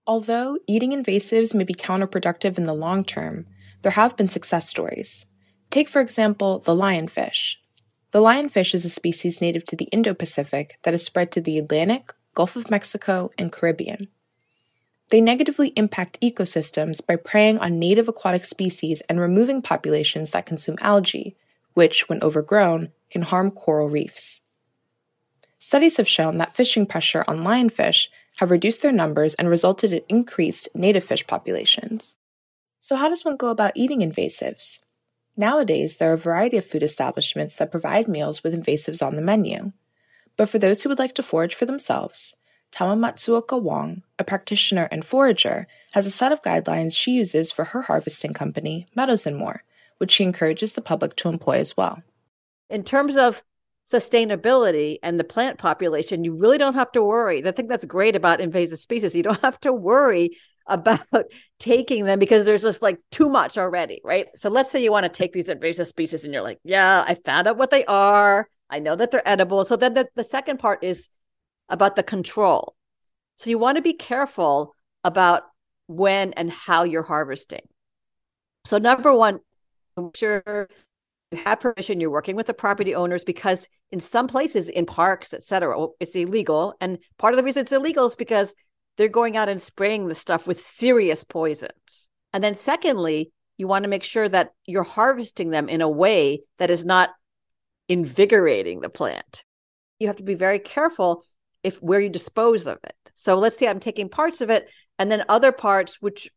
Although 0.06 0.58
eating 0.68 0.92
invasives 0.92 1.54
may 1.54 1.64
be 1.64 1.74
counterproductive 1.74 2.58
in 2.58 2.64
the 2.64 2.74
long 2.74 3.04
term, 3.04 3.46
there 3.82 3.92
have 3.92 4.16
been 4.16 4.28
success 4.28 4.68
stories. 4.68 5.26
Take, 5.70 5.88
for 5.88 6.00
example, 6.00 6.60
the 6.60 6.74
lionfish. 6.74 7.56
The 8.12 8.20
lionfish 8.20 8.72
is 8.72 8.84
a 8.84 8.88
species 8.88 9.40
native 9.40 9.64
to 9.66 9.76
the 9.76 9.86
Indo 9.86 10.14
Pacific 10.14 10.78
that 10.84 10.94
has 10.94 11.04
spread 11.04 11.32
to 11.32 11.40
the 11.40 11.58
Atlantic, 11.58 12.12
Gulf 12.34 12.54
of 12.54 12.70
Mexico, 12.70 13.30
and 13.36 13.50
Caribbean. 13.50 14.08
They 15.10 15.20
negatively 15.20 15.68
impact 15.76 16.20
ecosystems 16.20 17.04
by 17.04 17.16
preying 17.16 17.58
on 17.58 17.78
native 17.78 18.08
aquatic 18.08 18.44
species 18.44 19.02
and 19.08 19.20
removing 19.20 19.60
populations 19.60 20.30
that 20.30 20.46
consume 20.46 20.76
algae, 20.80 21.36
which, 21.74 22.08
when 22.08 22.22
overgrown, 22.22 22.92
can 23.10 23.22
harm 23.22 23.50
coral 23.50 23.88
reefs. 23.88 24.42
Studies 25.58 25.96
have 25.96 26.08
shown 26.08 26.38
that 26.38 26.54
fishing 26.54 26.86
pressure 26.86 27.24
on 27.26 27.38
lionfish 27.38 28.08
have 28.36 28.50
reduced 28.50 28.82
their 28.82 28.92
numbers 28.92 29.34
and 29.34 29.48
resulted 29.48 29.92
in 29.92 30.02
increased 30.08 30.68
native 30.74 31.04
fish 31.04 31.26
populations. 31.26 32.16
So, 32.80 32.96
how 32.96 33.08
does 33.08 33.24
one 33.24 33.36
go 33.36 33.48
about 33.48 33.72
eating 33.74 34.00
invasives? 34.00 34.80
Nowadays, 35.36 35.96
there 35.96 36.10
are 36.10 36.14
a 36.14 36.18
variety 36.18 36.56
of 36.56 36.64
food 36.64 36.82
establishments 36.82 37.56
that 37.56 37.70
provide 37.70 38.08
meals 38.08 38.42
with 38.42 38.54
invasives 38.54 39.06
on 39.06 39.16
the 39.16 39.22
menu. 39.22 39.72
But 40.36 40.48
for 40.48 40.58
those 40.58 40.82
who 40.82 40.88
would 40.88 40.98
like 40.98 41.14
to 41.14 41.22
forage 41.22 41.54
for 41.54 41.66
themselves, 41.66 42.36
Tama 42.72 42.96
Matsuoka 42.96 43.60
Wong, 43.60 44.02
a 44.18 44.24
practitioner 44.24 44.88
and 44.90 45.04
forager, 45.04 45.66
has 45.92 46.06
a 46.06 46.10
set 46.10 46.32
of 46.32 46.42
guidelines 46.42 46.96
she 46.96 47.12
uses 47.12 47.50
for 47.50 47.64
her 47.64 47.82
harvesting 47.82 48.32
company, 48.32 48.86
Meadows 48.94 49.26
and 49.26 49.36
More, 49.36 49.62
which 49.98 50.12
she 50.12 50.24
encourages 50.24 50.74
the 50.74 50.82
public 50.82 51.16
to 51.16 51.28
employ 51.28 51.58
as 51.58 51.76
well. 51.76 52.02
In 52.68 52.84
terms 52.84 53.16
of 53.16 53.42
sustainability 53.86 54.98
and 55.02 55.18
the 55.18 55.24
plant 55.24 55.58
population, 55.58 56.24
you 56.24 56.36
really 56.38 56.58
don't 56.58 56.74
have 56.74 56.90
to 56.92 57.02
worry. 57.02 57.40
The 57.40 57.52
thing 57.52 57.68
that's 57.68 57.84
great 57.84 58.16
about 58.16 58.40
invasive 58.40 58.78
species, 58.78 59.14
you 59.14 59.22
don't 59.22 59.40
have 59.42 59.60
to 59.60 59.72
worry 59.72 60.36
about 60.66 61.06
taking 61.58 62.04
them 62.04 62.18
because 62.18 62.44
there's 62.44 62.62
just 62.62 62.82
like 62.82 62.98
too 63.10 63.28
much 63.28 63.56
already, 63.56 64.00
right? 64.02 64.26
So 64.34 64.50
let's 64.50 64.70
say 64.70 64.82
you 64.82 64.90
want 64.90 65.04
to 65.04 65.08
take 65.08 65.32
these 65.32 65.48
invasive 65.48 65.86
species 65.86 66.24
and 66.24 66.34
you're 66.34 66.42
like, 66.42 66.58
yeah, 66.64 67.04
I 67.06 67.14
found 67.14 67.46
out 67.46 67.56
what 67.56 67.70
they 67.70 67.84
are. 67.84 68.48
I 68.68 68.80
know 68.80 68.96
that 68.96 69.12
they're 69.12 69.26
edible. 69.28 69.64
So 69.64 69.76
then 69.76 69.94
the, 69.94 70.08
the 70.16 70.24
second 70.24 70.58
part 70.58 70.82
is 70.82 71.08
about 71.68 71.94
the 71.94 72.02
control. 72.02 72.74
So 73.36 73.50
you 73.50 73.58
want 73.58 73.76
to 73.76 73.82
be 73.82 73.92
careful 73.92 74.74
about 75.04 75.42
when 75.86 76.32
and 76.32 76.50
how 76.50 76.82
you're 76.82 77.02
harvesting. 77.02 77.68
So 78.64 78.78
number 78.78 79.14
one, 79.14 79.38
make 79.96 80.16
sure 80.16 80.68
you 81.30 81.38
have 81.44 81.60
permission 81.60 82.00
you're 82.00 82.10
working 82.10 82.36
with 82.36 82.46
the 82.46 82.54
property 82.54 82.94
owners 82.94 83.24
because 83.24 83.68
in 83.90 84.00
some 84.00 84.28
places 84.28 84.68
in 84.68 84.86
parks 84.86 85.34
etc 85.34 85.78
oh, 85.78 85.94
it's 86.00 86.14
illegal. 86.14 86.74
And 86.80 86.98
part 87.18 87.34
of 87.34 87.38
the 87.38 87.44
reason 87.44 87.62
it's 87.62 87.72
illegal 87.72 88.06
is 88.06 88.16
because 88.16 88.54
they're 88.96 89.08
going 89.08 89.36
out 89.36 89.48
and 89.48 89.60
spraying 89.60 90.06
the 90.06 90.14
stuff 90.14 90.46
with 90.46 90.60
serious 90.60 91.24
poisons. 91.24 92.10
And 92.32 92.42
then 92.42 92.54
secondly 92.54 93.32
you 93.56 93.66
want 93.66 93.84
to 93.84 93.90
make 93.90 94.04
sure 94.04 94.28
that 94.28 94.52
you're 94.66 94.82
harvesting 94.82 95.50
them 95.50 95.68
in 95.68 95.80
a 95.80 95.88
way 95.88 96.40
that 96.58 96.70
is 96.70 96.84
not 96.84 97.10
invigorating 97.88 98.80
the 98.80 98.90
plant. 98.90 99.44
You 99.98 100.08
have 100.08 100.16
to 100.16 100.22
be 100.22 100.34
very 100.34 100.58
careful 100.58 101.24
if 101.62 101.78
where 101.82 102.00
you 102.00 102.10
dispose 102.10 102.66
of 102.66 102.78
it. 102.84 102.94
So 103.14 103.36
let's 103.36 103.58
say 103.58 103.68
i'm 103.68 103.80
taking 103.80 104.08
parts 104.08 104.40
of 104.40 104.50
it 104.50 104.68
and 104.98 105.10
then 105.10 105.24
other 105.28 105.52
parts 105.52 106.00
which 106.00 106.28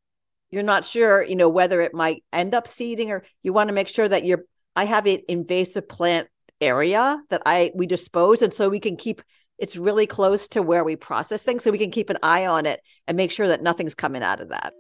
you're 0.50 0.64
not 0.64 0.84
sure 0.84 1.22
you 1.22 1.36
know 1.36 1.50
whether 1.50 1.82
it 1.82 1.94
might 1.94 2.24
end 2.34 2.56
up 2.56 2.68
seeding 2.68 3.12
or 3.12 3.24
you 3.44 3.54
want 3.54 3.68
to 3.68 3.74
make 3.74 3.88
sure 3.88 4.08
that 4.08 4.26
you're 4.26 4.46
I 4.76 4.86
have 4.86 5.06
an 5.06 5.20
invasive 5.28 5.88
plant 5.88 6.28
area 6.62 7.22
that 7.30 7.42
I 7.46 7.72
we 7.76 7.86
dispose, 7.86 8.42
and 8.42 8.54
so 8.54 8.70
we 8.70 8.80
can 8.80 8.98
keep 8.98 9.22
it's 9.58 9.76
really 9.76 10.08
close 10.08 10.48
to 10.50 10.62
where 10.62 10.84
we 10.84 10.96
process 10.96 11.44
things, 11.44 11.64
so 11.64 11.72
we 11.72 11.78
can 11.78 11.92
keep 11.92 12.10
an 12.10 12.18
eye 12.24 12.46
on 12.46 12.66
it 12.66 12.82
and 13.08 13.18
make 13.18 13.32
sure 13.32 13.48
that 13.48 13.62
nothing's 13.62 13.96
coming 13.96 14.24
out 14.24 14.40
of 14.40 14.50
that. 14.50 14.74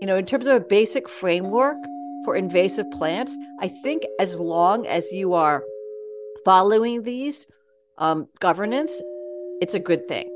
You 0.00 0.06
know, 0.06 0.16
in 0.16 0.26
terms 0.26 0.46
of 0.46 0.56
a 0.56 0.64
basic 0.64 1.08
framework 1.08 1.76
for 2.24 2.34
invasive 2.34 2.90
plants, 2.90 3.36
I 3.60 3.68
think 3.68 4.02
as 4.18 4.38
long 4.38 4.86
as 4.86 5.12
you 5.12 5.34
are 5.34 5.62
following 6.44 7.02
these 7.02 7.46
um, 7.98 8.28
governance, 8.40 8.92
it's 9.60 9.74
a 9.74 9.80
good 9.80 10.08
thing. 10.08 10.28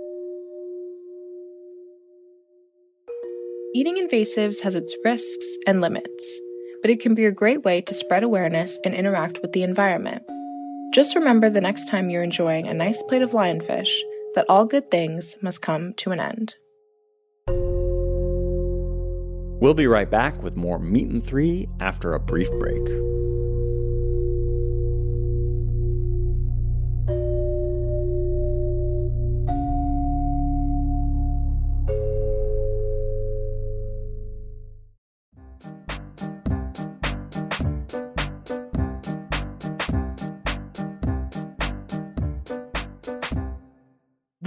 Eating 3.75 3.97
invasives 3.97 4.61
has 4.63 4.75
its 4.75 4.95
risks 5.05 5.47
and 5.67 5.81
limits 5.81 6.41
but 6.83 6.91
it 6.91 7.01
can 7.01 7.15
be 7.15 7.25
a 7.25 7.33
great 7.33 7.65
way 7.65 7.81
to 7.83 7.95
spread 7.95 8.23
awareness 8.23 8.79
and 8.85 8.95
interact 8.95 9.41
with 9.43 9.53
the 9.53 9.63
environment. 9.63 10.23
Just 10.93 11.15
remember 11.15 11.51
the 11.51 11.61
next 11.61 11.89
time 11.89 12.11
you're 12.11 12.23
enjoying 12.23 12.67
a 12.67 12.75
nice 12.75 13.03
plate 13.03 13.23
of 13.23 13.33
lionfish 13.33 13.95
that 14.35 14.47
all 14.49 14.65
good 14.65 14.91
things 14.91 15.37
must 15.43 15.63
come 15.63 15.95
to 15.95 16.11
an 16.11 16.21
end. 16.21 16.55
We'll 19.61 19.75
be 19.75 19.87
right 19.87 20.09
back 20.09 20.43
with 20.43 20.57
more 20.57 20.79
Meat 20.79 21.09
and 21.09 21.23
Three 21.23 21.69
after 21.81 22.15
a 22.15 22.21
brief 22.21 22.49
break. 22.61 22.87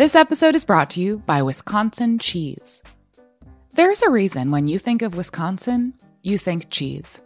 This 0.01 0.15
episode 0.15 0.55
is 0.55 0.65
brought 0.65 0.89
to 0.91 0.99
you 0.99 1.19
by 1.27 1.43
Wisconsin 1.43 2.17
Cheese. 2.17 2.81
There's 3.75 4.01
a 4.01 4.09
reason 4.09 4.49
when 4.49 4.67
you 4.67 4.79
think 4.79 5.03
of 5.03 5.13
Wisconsin, 5.13 5.93
you 6.23 6.39
think 6.39 6.71
cheese. 6.71 7.21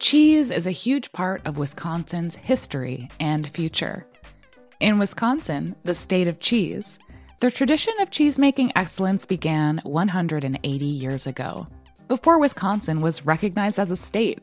Cheese 0.00 0.50
is 0.50 0.66
a 0.66 0.72
huge 0.72 1.12
part 1.12 1.46
of 1.46 1.56
Wisconsin's 1.56 2.34
history 2.34 3.08
and 3.20 3.48
future. 3.50 4.08
In 4.80 4.98
Wisconsin, 4.98 5.76
the 5.84 5.94
state 5.94 6.26
of 6.26 6.40
cheese, 6.40 6.98
the 7.38 7.48
tradition 7.48 7.94
of 8.00 8.10
cheese-making 8.10 8.72
excellence 8.74 9.24
began 9.24 9.80
180 9.84 10.84
years 10.84 11.28
ago, 11.28 11.68
before 12.08 12.40
Wisconsin 12.40 13.00
was 13.00 13.24
recognized 13.24 13.78
as 13.78 13.92
a 13.92 13.96
state. 13.96 14.40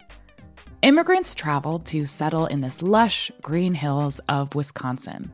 Immigrants 0.83 1.35
traveled 1.35 1.85
to 1.87 2.05
settle 2.05 2.45
in 2.45 2.61
this 2.61 2.81
lush 2.81 3.29
green 3.41 3.73
hills 3.73 4.19
of 4.29 4.55
Wisconsin 4.55 5.33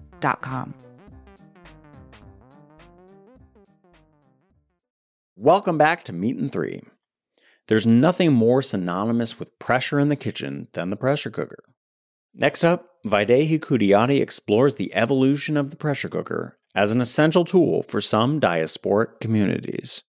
Welcome 5.35 5.77
back 5.77 6.03
to 6.03 6.13
Meat 6.13 6.37
and 6.37 6.51
Three. 6.51 6.83
There's 7.67 7.87
nothing 7.87 8.31
more 8.33 8.61
synonymous 8.61 9.39
with 9.39 9.57
pressure 9.57 9.99
in 9.99 10.09
the 10.09 10.15
kitchen 10.15 10.67
than 10.73 10.89
the 10.89 10.95
pressure 10.95 11.31
cooker. 11.31 11.63
Next 12.33 12.63
up, 12.63 12.87
Vaidehi 13.05 13.59
Kudiyati 13.59 14.21
explores 14.21 14.75
the 14.75 14.93
evolution 14.93 15.57
of 15.57 15.69
the 15.69 15.75
pressure 15.75 16.09
cooker 16.09 16.57
as 16.75 16.91
an 16.91 17.01
essential 17.01 17.43
tool 17.43 17.81
for 17.81 17.99
some 17.99 18.39
diasporic 18.39 19.19
communities. 19.19 20.03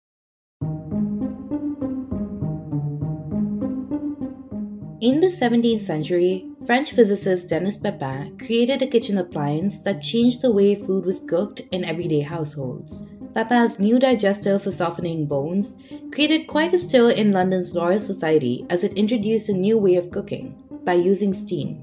In 5.01 5.19
the 5.19 5.35
17th 5.35 5.85
century, 5.85 6.50
French 6.65 6.91
physicist 6.91 7.49
Denis 7.49 7.77
Papin 7.77 8.37
created 8.37 8.83
a 8.83 8.87
kitchen 8.87 9.17
appliance 9.17 9.79
that 9.79 10.03
changed 10.03 10.41
the 10.41 10.51
way 10.51 10.75
food 10.75 11.05
was 11.05 11.21
cooked 11.27 11.61
in 11.71 11.83
everyday 11.83 12.21
households. 12.21 13.03
Papin's 13.33 13.79
new 13.79 13.97
digester 13.97 14.59
for 14.59 14.71
softening 14.71 15.25
bones 15.25 15.75
created 16.11 16.45
quite 16.45 16.73
a 16.75 16.77
stir 16.77 17.11
in 17.11 17.31
London's 17.31 17.75
Royal 17.75 17.99
Society 17.99 18.63
as 18.69 18.83
it 18.83 18.93
introduced 18.93 19.49
a 19.49 19.53
new 19.53 19.77
way 19.79 19.95
of 19.95 20.11
cooking 20.11 20.55
by 20.83 20.93
using 20.93 21.33
steam. 21.33 21.81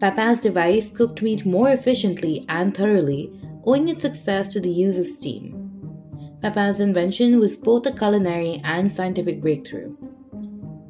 Papin's 0.00 0.40
device 0.40 0.90
cooked 0.90 1.22
meat 1.22 1.46
more 1.46 1.70
efficiently 1.70 2.44
and 2.48 2.76
thoroughly, 2.76 3.30
owing 3.64 3.88
its 3.88 4.02
success 4.02 4.52
to 4.52 4.58
the 4.58 4.70
use 4.70 4.98
of 4.98 5.06
steam. 5.06 5.62
Papin's 6.42 6.80
invention 6.80 7.38
was 7.38 7.56
both 7.56 7.86
a 7.86 7.92
culinary 7.92 8.60
and 8.64 8.90
scientific 8.90 9.40
breakthrough. 9.40 9.94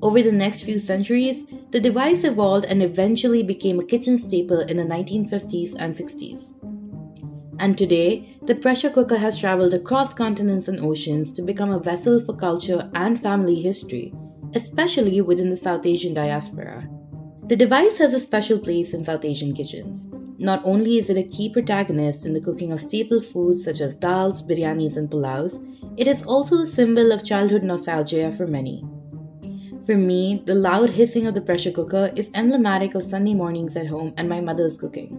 Over 0.02 0.20
the 0.20 0.32
next 0.32 0.62
few 0.62 0.80
centuries, 0.80 1.44
the 1.70 1.78
device 1.78 2.24
evolved 2.24 2.64
and 2.64 2.82
eventually 2.82 3.44
became 3.44 3.78
a 3.78 3.84
kitchen 3.84 4.18
staple 4.18 4.58
in 4.58 4.76
the 4.76 4.82
1950s 4.82 5.76
and 5.78 5.94
60s. 5.94 6.48
And 7.60 7.78
today, 7.78 8.36
the 8.42 8.56
pressure 8.56 8.90
cooker 8.90 9.16
has 9.16 9.38
traveled 9.38 9.74
across 9.74 10.12
continents 10.12 10.66
and 10.66 10.80
oceans 10.80 11.32
to 11.34 11.42
become 11.42 11.70
a 11.70 11.78
vessel 11.78 12.20
for 12.20 12.34
culture 12.34 12.90
and 12.96 13.20
family 13.20 13.62
history, 13.62 14.12
especially 14.56 15.20
within 15.20 15.50
the 15.50 15.56
South 15.56 15.86
Asian 15.86 16.14
diaspora. 16.14 16.88
The 17.46 17.54
device 17.54 17.98
has 17.98 18.12
a 18.12 18.18
special 18.18 18.58
place 18.58 18.94
in 18.94 19.04
South 19.04 19.24
Asian 19.24 19.54
kitchens. 19.54 20.08
Not 20.36 20.62
only 20.64 20.98
is 20.98 21.10
it 21.10 21.16
a 21.16 21.22
key 21.22 21.48
protagonist 21.48 22.26
in 22.26 22.34
the 22.34 22.40
cooking 22.40 22.72
of 22.72 22.80
staple 22.80 23.20
foods 23.20 23.64
such 23.64 23.80
as 23.80 23.94
dals, 23.96 24.42
biryanis, 24.42 24.96
and 24.96 25.08
pulaus, 25.08 25.54
it 25.96 26.08
is 26.08 26.24
also 26.24 26.56
a 26.56 26.66
symbol 26.66 27.12
of 27.12 27.24
childhood 27.24 27.62
nostalgia 27.62 28.32
for 28.32 28.48
many. 28.48 28.82
For 29.84 29.96
me, 29.96 30.42
the 30.46 30.54
loud 30.54 30.90
hissing 30.90 31.26
of 31.26 31.34
the 31.34 31.40
pressure 31.40 31.72
cooker 31.72 32.12
is 32.14 32.30
emblematic 32.34 32.94
of 32.94 33.02
Sunday 33.02 33.34
mornings 33.34 33.76
at 33.76 33.88
home 33.88 34.14
and 34.16 34.28
my 34.28 34.40
mother's 34.40 34.78
cooking. 34.78 35.18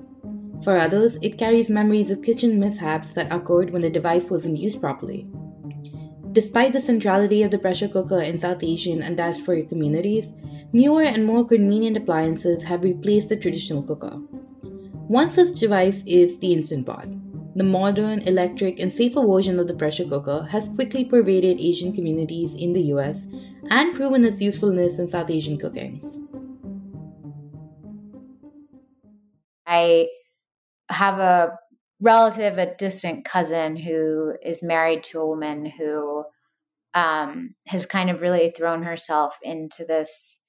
For 0.64 0.78
others, 0.78 1.18
it 1.22 1.38
carries 1.38 1.70
memories 1.70 2.10
of 2.10 2.22
kitchen 2.22 2.62
mishaps 2.62 3.12
that 3.12 3.30
occurred 3.30 3.72
when 3.72 3.82
the 3.82 3.90
device 3.90 4.30
wasn't 4.30 4.58
used 4.58 4.80
properly. 4.80 5.28
Despite 6.32 6.72
the 6.72 6.80
centrality 6.80 7.44
of 7.44 7.52
the 7.52 7.60
pressure 7.60 7.90
cooker 7.90 8.22
in 8.22 8.40
South 8.40 8.64
Asian 8.64 9.04
and 9.04 9.18
diasporic 9.18 9.68
communities, 9.68 10.34
newer 10.72 11.04
and 11.04 11.26
more 11.26 11.46
convenient 11.46 11.98
appliances 11.98 12.64
have 12.64 12.86
replaced 12.86 13.28
the 13.28 13.36
traditional 13.36 13.84
cooker. 13.84 14.18
One 15.10 15.30
such 15.30 15.60
device 15.60 16.04
is 16.06 16.40
the 16.40 16.54
Instant 16.54 16.86
Pot. 16.86 17.08
The 17.56 17.64
modern, 17.64 18.22
electric, 18.22 18.80
and 18.80 18.92
safer 18.92 19.22
version 19.22 19.60
of 19.60 19.68
the 19.68 19.76
pressure 19.76 20.06
cooker 20.06 20.48
has 20.50 20.70
quickly 20.70 21.06
pervaded 21.06 21.60
Asian 21.60 21.94
communities 21.94 22.56
in 22.56 22.74
the 22.74 22.82
US 22.94 23.28
and 23.70 23.96
proven 23.96 24.26
its 24.26 24.42
usefulness 24.42 24.98
in 24.98 25.08
South 25.08 25.30
Asian 25.30 25.60
cooking. 25.60 26.02
I 29.68 30.08
have 30.90 31.20
a 31.20 31.58
relative, 32.00 32.58
a 32.58 32.76
distant 32.76 33.24
cousin 33.24 33.78
who 33.78 34.36
is 34.44 34.64
married 34.64 35.04
to 35.04 35.20
a 35.20 35.28
woman 35.28 35.66
who 35.66 36.26
um, 36.96 37.56
has 37.68 37.86
kind 37.86 38.10
of 38.10 38.22
really 38.22 38.50
thrown 38.50 38.84
herself 38.84 39.38
into 39.42 39.86
this 39.86 40.40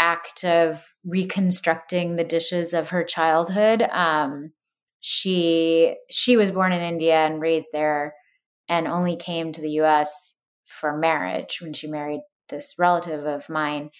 act 0.00 0.44
of 0.44 0.84
reconstructing 1.04 2.16
the 2.16 2.24
dishes 2.24 2.74
of 2.74 2.90
her 2.90 3.04
childhood. 3.04 3.82
Um, 3.90 4.52
she 5.06 5.96
she 6.10 6.38
was 6.38 6.50
born 6.50 6.72
in 6.72 6.80
India 6.80 7.26
and 7.26 7.38
raised 7.38 7.68
there, 7.74 8.14
and 8.70 8.88
only 8.88 9.16
came 9.16 9.52
to 9.52 9.60
the 9.60 9.72
U.S. 9.72 10.34
for 10.64 10.96
marriage 10.96 11.58
when 11.60 11.74
she 11.74 11.88
married 11.88 12.22
this 12.48 12.76
relative 12.78 13.26
of 13.26 13.50
mine. 13.50 13.90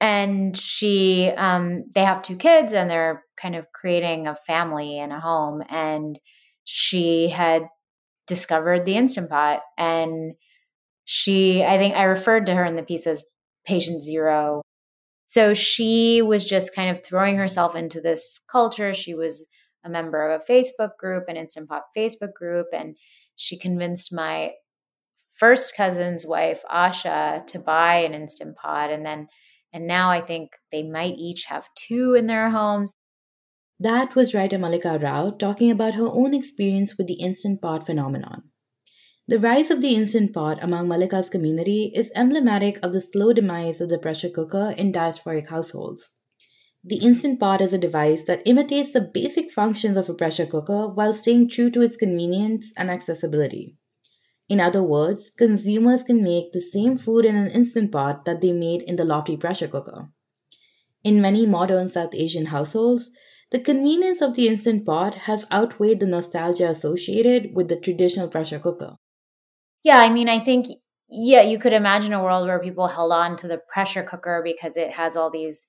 And 0.00 0.56
she, 0.56 1.32
um, 1.36 1.86
they 1.92 2.04
have 2.04 2.22
two 2.22 2.36
kids, 2.36 2.72
and 2.72 2.88
they're 2.88 3.24
kind 3.36 3.56
of 3.56 3.66
creating 3.74 4.28
a 4.28 4.36
family 4.36 5.00
and 5.00 5.12
a 5.12 5.18
home. 5.18 5.64
And 5.68 6.16
she 6.62 7.28
had 7.28 7.64
discovered 8.28 8.84
the 8.84 8.94
Instant 8.94 9.28
Pot, 9.28 9.62
and 9.76 10.34
she, 11.04 11.64
I 11.64 11.76
think 11.76 11.96
I 11.96 12.04
referred 12.04 12.46
to 12.46 12.54
her 12.54 12.64
in 12.64 12.76
the 12.76 12.84
piece 12.84 13.08
as 13.08 13.24
patient 13.66 14.00
zero 14.00 14.62
so 15.26 15.54
she 15.54 16.22
was 16.22 16.44
just 16.44 16.74
kind 16.74 16.88
of 16.88 17.04
throwing 17.04 17.36
herself 17.36 17.74
into 17.74 18.00
this 18.00 18.40
culture. 18.50 18.94
She 18.94 19.12
was 19.12 19.44
a 19.86 19.90
member 19.90 20.28
of 20.28 20.40
a 20.40 20.52
Facebook 20.52 20.96
group, 20.98 21.24
an 21.28 21.36
Instant 21.36 21.68
Pot 21.68 21.82
Facebook 21.96 22.34
group, 22.34 22.66
and 22.72 22.96
she 23.36 23.58
convinced 23.58 24.12
my 24.12 24.52
first 25.38 25.76
cousin's 25.76 26.26
wife, 26.26 26.62
Asha, 26.70 27.46
to 27.46 27.58
buy 27.58 27.98
an 27.98 28.12
Instant 28.12 28.56
Pot. 28.56 28.90
And 28.90 29.06
then, 29.06 29.28
and 29.72 29.86
now 29.86 30.10
I 30.10 30.20
think 30.20 30.50
they 30.72 30.82
might 30.82 31.14
each 31.16 31.44
have 31.44 31.68
two 31.74 32.14
in 32.14 32.26
their 32.26 32.50
homes. 32.50 32.94
That 33.78 34.14
was 34.14 34.34
writer 34.34 34.58
Mallika 34.58 35.00
Rao 35.02 35.30
talking 35.30 35.70
about 35.70 35.94
her 35.94 36.08
own 36.08 36.34
experience 36.34 36.96
with 36.96 37.06
the 37.06 37.20
Instant 37.20 37.60
Pot 37.60 37.86
phenomenon. 37.86 38.44
The 39.28 39.38
rise 39.38 39.70
of 39.70 39.82
the 39.82 39.94
Instant 39.94 40.32
Pot 40.32 40.62
among 40.62 40.86
Mallika's 40.86 41.28
community 41.28 41.92
is 41.94 42.10
emblematic 42.14 42.78
of 42.82 42.92
the 42.92 43.00
slow 43.00 43.32
demise 43.32 43.80
of 43.80 43.88
the 43.88 43.98
pressure 43.98 44.30
cooker 44.30 44.72
in 44.78 44.92
diasporic 44.92 45.50
households. 45.50 46.12
The 46.88 46.98
Instant 46.98 47.40
Pot 47.40 47.60
is 47.60 47.72
a 47.72 47.78
device 47.78 48.22
that 48.28 48.46
imitates 48.46 48.92
the 48.92 49.00
basic 49.00 49.50
functions 49.50 49.98
of 49.98 50.08
a 50.08 50.14
pressure 50.14 50.46
cooker 50.46 50.86
while 50.86 51.12
staying 51.12 51.48
true 51.48 51.68
to 51.72 51.82
its 51.82 51.96
convenience 51.96 52.72
and 52.76 52.92
accessibility. 52.92 53.74
In 54.48 54.60
other 54.60 54.84
words, 54.84 55.32
consumers 55.36 56.04
can 56.04 56.22
make 56.22 56.52
the 56.52 56.60
same 56.60 56.96
food 56.96 57.24
in 57.24 57.34
an 57.34 57.50
Instant 57.50 57.90
Pot 57.90 58.24
that 58.24 58.40
they 58.40 58.52
made 58.52 58.82
in 58.82 58.94
the 58.94 59.04
lofty 59.04 59.36
pressure 59.36 59.66
cooker. 59.66 60.10
In 61.02 61.20
many 61.20 61.44
modern 61.44 61.88
South 61.88 62.14
Asian 62.14 62.46
households, 62.46 63.10
the 63.50 63.58
convenience 63.58 64.22
of 64.22 64.36
the 64.36 64.46
Instant 64.46 64.86
Pot 64.86 65.14
has 65.26 65.44
outweighed 65.50 65.98
the 65.98 66.06
nostalgia 66.06 66.68
associated 66.68 67.52
with 67.52 67.68
the 67.68 67.80
traditional 67.80 68.28
pressure 68.28 68.60
cooker. 68.60 68.94
Yeah, 69.82 69.98
I 69.98 70.08
mean, 70.08 70.28
I 70.28 70.38
think 70.38 70.68
yeah, 71.08 71.42
you 71.42 71.58
could 71.58 71.72
imagine 71.72 72.12
a 72.12 72.22
world 72.22 72.46
where 72.46 72.60
people 72.60 72.86
held 72.86 73.10
on 73.10 73.36
to 73.38 73.48
the 73.48 73.58
pressure 73.58 74.04
cooker 74.04 74.40
because 74.44 74.76
it 74.76 74.92
has 74.92 75.16
all 75.16 75.30
these 75.32 75.66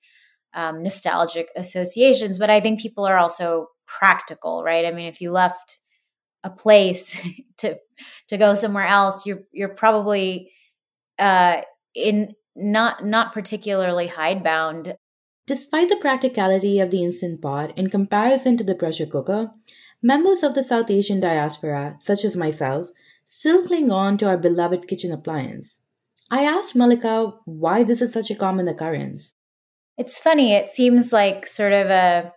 um, 0.54 0.82
nostalgic 0.82 1.48
associations. 1.56 2.38
But 2.38 2.50
I 2.50 2.60
think 2.60 2.80
people 2.80 3.04
are 3.04 3.18
also 3.18 3.68
practical, 3.86 4.62
right? 4.62 4.84
I 4.84 4.92
mean, 4.92 5.06
if 5.06 5.20
you 5.20 5.30
left 5.30 5.80
a 6.44 6.50
place 6.50 7.20
to 7.58 7.78
to 8.28 8.38
go 8.38 8.54
somewhere 8.54 8.86
else, 8.86 9.26
you're 9.26 9.42
you're 9.52 9.68
probably 9.68 10.52
uh, 11.18 11.62
in 11.94 12.32
not 12.54 13.04
not 13.04 13.32
particularly 13.32 14.08
hidebound. 14.08 14.96
Despite 15.46 15.88
the 15.88 15.96
practicality 15.96 16.78
of 16.78 16.90
the 16.90 17.02
instant 17.02 17.40
pot 17.40 17.76
in 17.78 17.88
comparison 17.88 18.58
to 18.58 18.64
the 18.64 18.74
pressure 18.74 19.06
cooker, 19.06 19.50
members 20.02 20.42
of 20.42 20.54
the 20.54 20.62
South 20.62 20.90
Asian 20.90 21.20
diaspora, 21.20 21.96
such 22.00 22.22
as 22.22 22.36
myself, 22.36 22.90
still 23.26 23.66
cling 23.66 23.90
on 23.90 24.18
to 24.18 24.26
our 24.26 24.36
beloved 24.36 24.86
kitchen 24.86 25.10
appliance. 25.10 25.80
I 26.30 26.42
asked 26.42 26.76
Mallika 26.76 27.32
why 27.46 27.82
this 27.82 28.02
is 28.02 28.12
such 28.12 28.30
a 28.30 28.34
common 28.34 28.68
occurrence. 28.68 29.34
It's 29.98 30.18
funny, 30.18 30.54
it 30.54 30.70
seems 30.70 31.12
like 31.12 31.46
sort 31.46 31.72
of 31.72 31.88
a, 31.88 32.32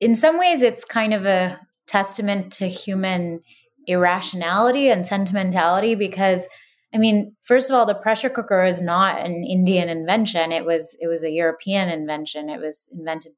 in 0.00 0.14
some 0.14 0.38
ways, 0.38 0.62
it's 0.62 0.84
kind 0.84 1.12
of 1.12 1.26
a 1.26 1.60
testament 1.86 2.52
to 2.54 2.68
human 2.68 3.40
irrationality 3.86 4.88
and 4.88 5.06
sentimentality 5.06 5.94
because 5.94 6.46
I 6.94 6.98
mean, 6.98 7.36
first 7.42 7.68
of 7.68 7.76
all, 7.76 7.84
the 7.84 7.94
pressure 7.94 8.30
cooker 8.30 8.64
is 8.64 8.80
not 8.80 9.20
an 9.20 9.44
Indian 9.44 9.88
invention. 9.88 10.52
It 10.52 10.64
was 10.64 10.96
it 11.00 11.08
was 11.08 11.24
a 11.24 11.30
European 11.30 11.88
invention. 11.88 12.48
It 12.48 12.60
was 12.60 12.88
invented 12.90 13.32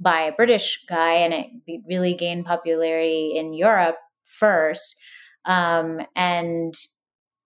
by 0.00 0.22
a 0.22 0.32
British 0.32 0.84
guy 0.88 1.12
and 1.12 1.32
it 1.66 1.82
really 1.86 2.14
gained 2.14 2.46
popularity 2.46 3.34
in 3.36 3.54
Europe 3.54 3.96
first. 4.24 4.96
Um, 5.44 6.00
and 6.16 6.74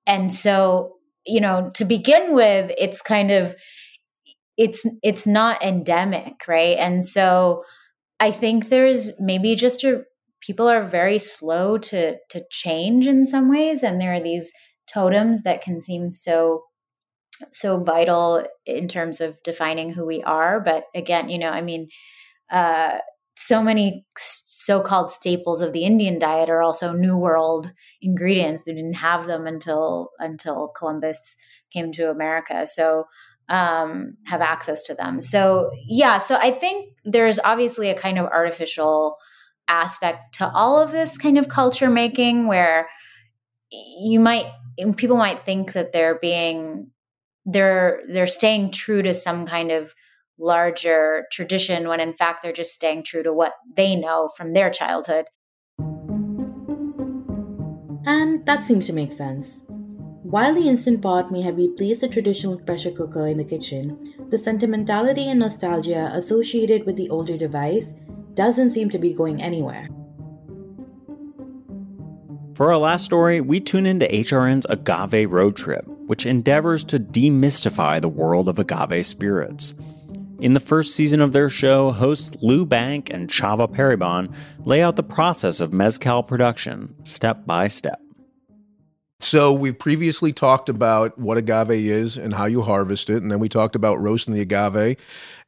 and 0.07 0.33
so 0.33 0.97
you 1.27 1.41
know 1.41 1.71
to 1.75 1.85
begin 1.85 2.35
with 2.35 2.73
it's 2.79 3.03
kind 3.03 3.31
of 3.31 3.55
it's 4.61 4.87
it's 5.03 5.27
not 5.27 5.63
endemic, 5.65 6.47
right? 6.47 6.77
And 6.79 7.05
so 7.05 7.65
I 8.21 8.31
think 8.33 8.69
there's 8.69 9.13
maybe 9.21 9.57
just 9.57 9.85
a 9.85 10.03
people 10.43 10.69
are 10.69 10.85
very 10.85 11.19
slow 11.19 11.79
to 11.79 12.17
to 12.31 12.45
change 12.51 13.07
in 13.07 13.27
some 13.27 13.51
ways 13.51 13.83
and 13.83 14.01
there 14.01 14.15
are 14.15 14.21
these 14.23 14.53
totems 14.93 15.43
that 15.45 15.63
can 15.63 15.81
seem 15.81 16.11
so 16.11 16.63
so 17.53 17.83
vital 17.83 18.47
in 18.67 18.89
terms 18.89 19.21
of 19.21 19.43
defining 19.45 19.93
who 19.93 20.07
we 20.07 20.23
are. 20.25 20.61
But 20.61 20.85
again 20.95 21.29
you 21.31 21.39
know 21.39 21.51
i 21.51 21.63
mean 21.63 21.89
uh 22.51 22.99
so 23.37 23.63
many 23.63 24.07
so-called 24.19 25.11
staples 25.11 25.63
of 25.63 25.73
the 25.73 25.85
indian 25.85 26.19
diet 26.19 26.51
are 26.51 26.63
also 26.63 26.93
new 26.93 27.17
world 27.17 27.73
ingredients. 28.03 28.65
They 28.65 28.75
didn't 28.75 28.95
have 28.95 29.27
them 29.27 29.47
until 29.47 30.11
until 30.19 30.69
columbus 30.77 31.37
came 31.73 31.93
to 31.93 32.11
america. 32.11 32.67
So 32.67 33.07
um 33.51 34.17
have 34.25 34.41
access 34.41 34.83
to 34.85 34.95
them. 34.95 35.21
So 35.21 35.71
yeah 35.87 36.19
so 36.19 36.37
i 36.37 36.51
think 36.51 36.95
there's 37.05 37.39
obviously 37.45 37.91
a 37.91 37.99
kind 37.99 38.19
of 38.19 38.27
artificial 38.27 39.17
aspect 39.69 40.35
to 40.35 40.51
all 40.53 40.81
of 40.81 40.93
this 40.93 41.17
kind 41.19 41.39
of 41.39 41.49
culture 41.49 41.91
making 41.91 42.47
where 42.49 42.89
you 43.71 44.19
might 44.21 44.47
people 44.97 45.17
might 45.17 45.41
think 45.41 45.73
that 45.73 45.93
they're 45.93 46.19
being 46.19 46.91
they're 47.47 48.03
they're 48.09 48.27
staying 48.27 48.71
true 48.71 49.03
to 49.03 49.15
some 49.15 49.47
kind 49.47 49.71
of 49.71 49.95
larger 50.39 51.27
tradition 51.31 51.89
when 51.89 52.01
in 52.01 52.13
fact 52.15 52.43
they're 52.43 52.53
just 52.53 52.73
staying 52.73 53.05
true 53.05 53.23
to 53.23 53.33
what 53.33 53.53
they 53.77 53.95
know 53.95 54.31
from 54.37 54.53
their 54.53 54.71
childhood. 54.71 55.27
And 58.07 58.45
that 58.47 58.67
seems 58.67 58.87
to 58.87 58.93
make 58.93 59.13
sense 59.13 59.47
while 60.31 60.55
the 60.55 60.69
Instant 60.69 61.03
Pot 61.03 61.33
may 61.33 61.43
have 61.43 61.57
replaced 61.57 62.03
the 62.03 62.09
traditional 62.09 62.57
pressure 62.57 62.93
cooker 62.93 63.27
in 63.27 63.37
the 63.37 63.45
kitchen, 63.45 63.99
the 64.29 64.39
sentimentality 64.39 65.29
and 65.29 65.41
nostalgia 65.41 66.09
associated 66.15 66.87
with 66.87 66.95
the 66.95 67.11
older 67.11 67.37
device 67.37 67.87
doesn't 68.35 68.71
seem 68.71 68.89
to 68.91 68.99
be 68.99 69.13
going 69.13 69.43
anywhere. 69.43 69.89
For 72.55 72.71
our 72.71 72.79
last 72.79 73.05
story, 73.05 73.41
we 73.41 73.59
tune 73.59 73.87
into 73.87 74.07
HRN's 74.07 74.67
Agave 74.69 75.33
Road 75.33 75.57
Trip, 75.57 75.85
which 76.07 76.27
endeavors 76.27 76.85
to 76.85 77.01
demystify 77.01 78.01
the 78.01 78.09
world 78.09 78.49
of 78.49 78.61
agave 78.61 79.05
spirits. 79.07 79.75
In 80.39 80.55
the 80.55 80.61
first 80.61 80.95
season 80.95 81.21
of 81.21 81.33
their 81.33 81.51
show, 81.51 81.91
hosts 81.91 82.37
Lou 82.41 82.65
Bank 82.65 83.11
and 83.11 83.29
Chava 83.29 83.69
Periban 83.69 84.33
lay 84.65 84.81
out 84.81 84.95
the 84.95 85.03
process 85.03 85.61
of 85.61 85.73
mezcal 85.73 86.23
production 86.23 86.95
step 87.05 87.45
by 87.47 87.67
step. 87.67 88.01
So 89.21 89.53
we've 89.53 89.79
previously 89.79 90.33
talked 90.33 90.69
about 90.69 91.19
what 91.19 91.37
agave 91.37 91.71
is 91.71 92.17
and 92.17 92.35
how 92.35 92.47
you 92.47 92.63
harvest 92.63 93.11
it, 93.11 93.23
and 93.23 93.31
then 93.31 93.39
we 93.39 93.49
talked 93.49 93.77
about 93.77 94.01
roasting 94.01 94.35
the 94.35 94.41
agave. 94.41 94.97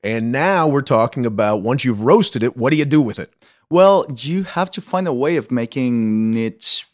And 0.05 0.31
now 0.31 0.69
we're 0.69 0.83
talking 0.83 1.25
about 1.25 1.63
once 1.63 1.85
you've 1.85 2.03
roasted 2.03 2.43
it, 2.43 2.57
what 2.57 2.71
do 2.71 2.77
you 2.77 2.85
do 2.85 3.01
with 3.01 3.19
it? 3.19 3.33
Well, 3.71 4.07
you 4.15 4.43
have 4.43 4.71
to 4.73 4.83
find 4.83 5.09
a 5.09 5.15
way 5.15 5.37
of 5.37 5.51
making 5.51 6.35
it 6.37 6.85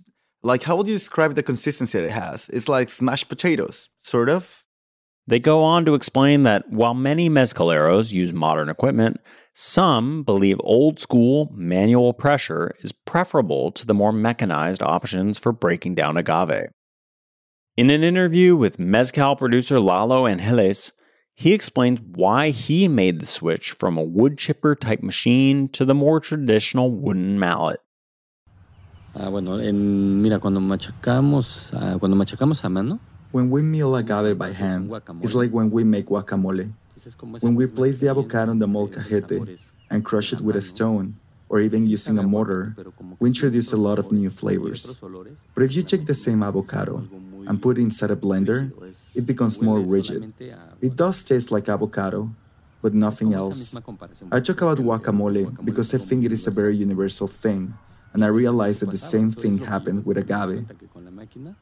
like 0.43 0.63
how 0.63 0.77
would 0.77 0.87
you 0.87 0.95
describe 0.95 1.35
the 1.35 1.43
consistency 1.43 1.99
that 1.99 2.05
it 2.05 2.13
has? 2.13 2.49
It's 2.51 2.69
like 2.69 2.91
smashed 2.91 3.29
potatoes, 3.29 3.91
sort 4.01 4.29
of. 4.29 4.65
They 5.29 5.39
go 5.39 5.63
on 5.63 5.85
to 5.85 5.93
explain 5.93 6.45
that 6.45 6.71
while 6.71 6.95
many 6.95 7.29
mezcaleros 7.29 8.15
use 8.15 8.33
modern 8.33 8.71
equipment, 8.71 9.21
some 9.53 10.23
believe 10.23 10.57
old 10.61 10.99
school 10.99 11.53
manual 11.55 12.15
pressure 12.15 12.75
is 12.81 12.93
preferable 12.93 13.71
to 13.73 13.85
the 13.85 13.93
more 13.93 14.11
mechanized 14.11 14.83
options 14.83 15.39
for 15.39 15.53
breaking 15.53 15.97
down 15.97 16.17
agave. 16.17 16.71
In 17.77 17.91
an 17.91 18.03
interview 18.03 18.57
with 18.57 18.79
Mezcal 18.79 19.37
producer 19.37 19.79
Lalo 19.79 20.27
Angeles, 20.27 20.93
he 21.35 21.53
explains 21.53 22.01
why 22.01 22.49
he 22.49 22.89
made 22.89 23.21
the 23.21 23.27
switch 23.27 23.73
from 23.73 23.99
a 23.99 24.03
wood 24.03 24.39
chipper 24.39 24.75
type 24.75 25.03
machine 25.03 25.69
to 25.69 25.85
the 25.85 25.95
more 25.95 26.21
traditional 26.21 26.91
wooden 26.91 27.39
mallet. 27.39 27.81
Ah, 29.15 29.29
bueno, 29.29 29.59
en, 29.59 30.23
mira, 30.23 30.39
cuando 30.39 30.59
machacamos, 30.59 31.75
uh, 31.75 31.99
cuando 31.99 32.17
machacamos 32.17 32.65
a 32.65 32.71
mano, 32.71 32.99
when 33.31 33.51
we 33.51 33.63
mill 33.63 33.97
agave 33.97 34.37
by 34.39 34.51
hand, 34.53 34.91
it's 35.23 35.35
like 35.35 35.51
when 35.51 35.71
we 35.71 35.85
make 35.85 36.07
guacamole. 36.07 36.73
When 37.41 37.55
we 37.55 37.67
place 37.67 38.01
the 38.01 38.09
avocado 38.09 38.51
on 38.51 38.59
the 38.59 38.67
molcajete 38.67 39.59
and 39.91 40.05
crush 40.05 40.33
it 40.33 40.41
with 40.41 40.57
a 40.57 40.61
stone, 40.61 41.17
or 41.49 41.61
even 41.61 41.87
using 41.87 42.19
a 42.19 42.23
mortar, 42.23 42.77
we 43.19 43.31
introduce 43.31 43.73
a 43.73 43.77
lot 43.77 43.99
of 43.99 44.13
new 44.13 44.29
flavors. 44.29 45.01
But 45.55 45.63
if 45.63 45.75
you 45.75 45.83
take 45.83 46.05
the 46.07 46.15
same 46.15 46.43
avocado 46.43 47.09
and 47.47 47.63
put 47.63 47.79
it 47.79 47.83
inside 47.83 48.11
a 48.11 48.17
blender, 48.17 48.71
it 49.15 49.27
becomes 49.27 49.61
more 49.61 49.81
rigid. 49.81 50.33
It 50.83 50.97
does 50.97 51.25
taste 51.25 51.51
like 51.51 51.69
avocado, 51.69 52.31
but 52.83 52.93
nothing 52.93 53.33
else. 53.33 53.75
I 54.31 54.41
talk 54.41 54.61
about 54.61 54.79
guacamole 54.79 55.65
because 55.65 55.95
I 55.95 55.99
think 55.99 56.25
it 56.25 56.33
is 56.33 56.47
a 56.47 56.51
very 56.51 56.77
universal 56.77 57.27
thing, 57.27 57.75
and 58.19 58.25
I 58.25 58.35
realized 58.43 58.83
that 58.83 58.91
the 58.91 58.99
same 58.99 59.31
thing 59.31 59.59
happened 59.59 60.05
with 60.05 60.19
agave. 60.19 60.67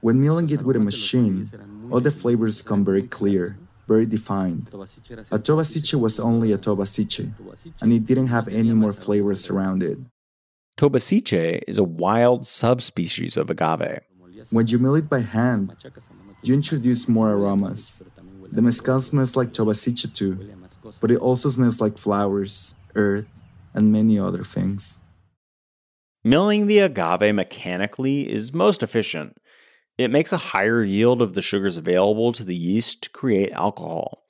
When 0.00 0.22
milling 0.22 0.48
it 0.48 0.62
with 0.62 0.76
a 0.76 0.80
machine, 0.80 1.50
all 1.90 2.00
the 2.00 2.10
flavors 2.10 2.62
come 2.62 2.82
very 2.82 3.02
clear, 3.02 3.58
very 3.86 4.06
defined. 4.06 4.70
A 5.30 5.38
tobasiche 5.38 5.92
was 6.00 6.18
only 6.18 6.52
a 6.52 6.56
tobasiche, 6.56 7.30
and 7.82 7.92
it 7.92 8.06
didn't 8.06 8.28
have 8.28 8.48
any 8.48 8.72
more 8.72 8.92
flavors 8.92 9.50
around 9.50 9.82
it. 9.82 9.98
Tobasiche 10.78 11.60
is 11.68 11.76
a 11.76 11.84
wild 11.84 12.46
subspecies 12.46 13.36
of 13.36 13.50
agave. 13.50 14.00
When 14.48 14.66
you 14.66 14.78
mill 14.78 14.94
it 14.94 15.10
by 15.10 15.20
hand, 15.20 15.76
you 16.40 16.54
introduce 16.54 17.06
more 17.06 17.32
aromas. 17.32 18.02
The 18.50 18.62
mezcal 18.62 19.02
smells 19.02 19.36
like 19.36 19.52
tobasiche 19.52 20.08
too, 20.14 20.34
but 21.02 21.10
it 21.10 21.18
also 21.18 21.50
smells 21.50 21.82
like 21.82 21.98
flowers, 21.98 22.74
earth, 22.94 23.26
and 23.74 23.92
many 23.92 24.18
other 24.18 24.42
things. 24.42 25.00
Milling 26.26 26.66
the 26.66 26.80
agave 26.80 27.32
mechanically 27.32 28.28
is 28.28 28.52
most 28.52 28.82
efficient. 28.82 29.36
It 29.96 30.10
makes 30.10 30.32
a 30.32 30.36
higher 30.36 30.82
yield 30.82 31.22
of 31.22 31.34
the 31.34 31.40
sugars 31.40 31.76
available 31.76 32.32
to 32.32 32.42
the 32.42 32.56
yeast 32.56 33.04
to 33.04 33.10
create 33.10 33.52
alcohol. 33.52 34.24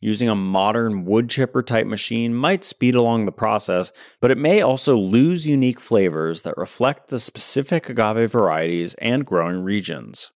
Using 0.00 0.30
a 0.30 0.34
modern 0.34 1.04
wood 1.04 1.28
chipper 1.28 1.62
type 1.62 1.86
machine 1.86 2.32
might 2.32 2.64
speed 2.64 2.94
along 2.94 3.26
the 3.26 3.32
process, 3.32 3.92
but 4.18 4.30
it 4.30 4.38
may 4.38 4.62
also 4.62 4.96
lose 4.96 5.46
unique 5.46 5.78
flavors 5.78 6.40
that 6.40 6.56
reflect 6.56 7.08
the 7.08 7.18
specific 7.18 7.90
agave 7.90 8.32
varieties 8.32 8.94
and 8.94 9.26
growing 9.26 9.62
regions. 9.62 10.30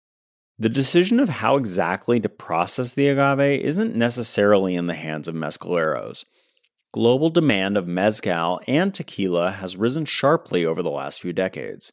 The 0.59 0.71
decision 0.71 1.21
of 1.21 1.29
how 1.29 1.59
exactly 1.59 2.21
to 2.21 2.31
process 2.31 2.95
the 2.95 3.11
agave 3.11 3.61
isn't 3.61 3.95
necessarily 3.95 4.75
in 4.75 4.87
the 4.87 4.95
hands 4.95 5.29
of 5.29 5.35
mezcaleros 5.35 6.25
global 6.97 7.29
demand 7.29 7.77
of 7.77 7.87
mezcal 7.87 8.59
and 8.67 8.95
tequila 8.95 9.51
has 9.51 9.77
risen 9.77 10.07
sharply 10.07 10.65
over 10.65 10.83
the 10.83 10.89
last 10.89 11.21
few 11.21 11.31
decades. 11.31 11.93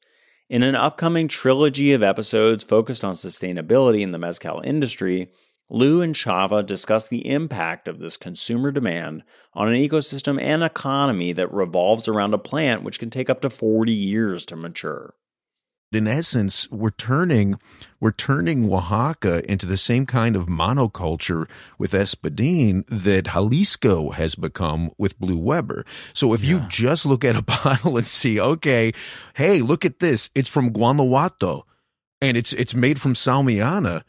In 0.50 0.64
an 0.64 0.76
upcoming 0.76 1.28
trilogy 1.28 1.92
of 1.92 2.02
episodes 2.02 2.64
focused 2.64 3.04
on 3.04 3.14
sustainability 3.14 4.00
in 4.00 4.14
the 4.14 4.18
mezcal 4.18 4.62
industry, 4.62 5.30
Lou 5.70 6.02
and 6.02 6.16
Chava 6.16 6.66
discuss 6.66 7.06
the 7.06 7.30
impact 7.30 7.90
of 7.90 8.00
this 8.00 8.16
consumer 8.16 8.72
demand 8.72 9.24
on 9.54 9.68
an 9.68 9.74
ecosystem 9.74 10.42
and 10.42 10.64
economy 10.64 11.34
that 11.34 11.52
revolves 11.52 12.08
around 12.08 12.34
a 12.34 12.38
plant 12.38 12.84
which 12.84 12.98
can 12.98 13.10
take 13.10 13.30
up 13.30 13.42
to 13.42 13.50
40 13.50 13.92
years 13.92 14.46
to 14.46 14.56
mature 14.56 15.16
in 15.96 16.08
essence, 16.08 16.70
we're 16.72 16.92
turning 16.92 17.60
we're 18.00 18.12
turning 18.12 18.72
Oaxaca 18.72 19.50
into 19.50 19.66
the 19.66 19.78
same 19.78 20.06
kind 20.06 20.36
of 20.36 20.48
monoculture 20.48 21.48
with 21.78 21.94
Espadin 21.94 22.84
that 22.90 23.28
Jalisco 23.28 24.12
has 24.12 24.36
become 24.36 24.92
with 24.98 25.18
Blue 25.20 25.38
Weber. 25.38 25.86
So 26.14 26.34
if 26.34 26.44
yeah. 26.44 26.50
you 26.50 26.66
just 26.68 27.06
look 27.06 27.24
at 27.24 27.36
a 27.36 27.42
bottle 27.64 27.98
and 27.98 28.08
see, 28.08 28.40
okay, 28.40 28.94
hey, 29.36 29.62
look 29.62 29.86
at 29.86 30.00
this, 30.00 30.30
it's 30.36 30.50
from 30.50 30.72
Guanajuato, 30.72 31.66
and 32.22 32.36
it's 32.36 32.54
it's 32.54 32.76
made 32.76 33.00
from 33.00 33.14
Salmiana, 33.14 34.04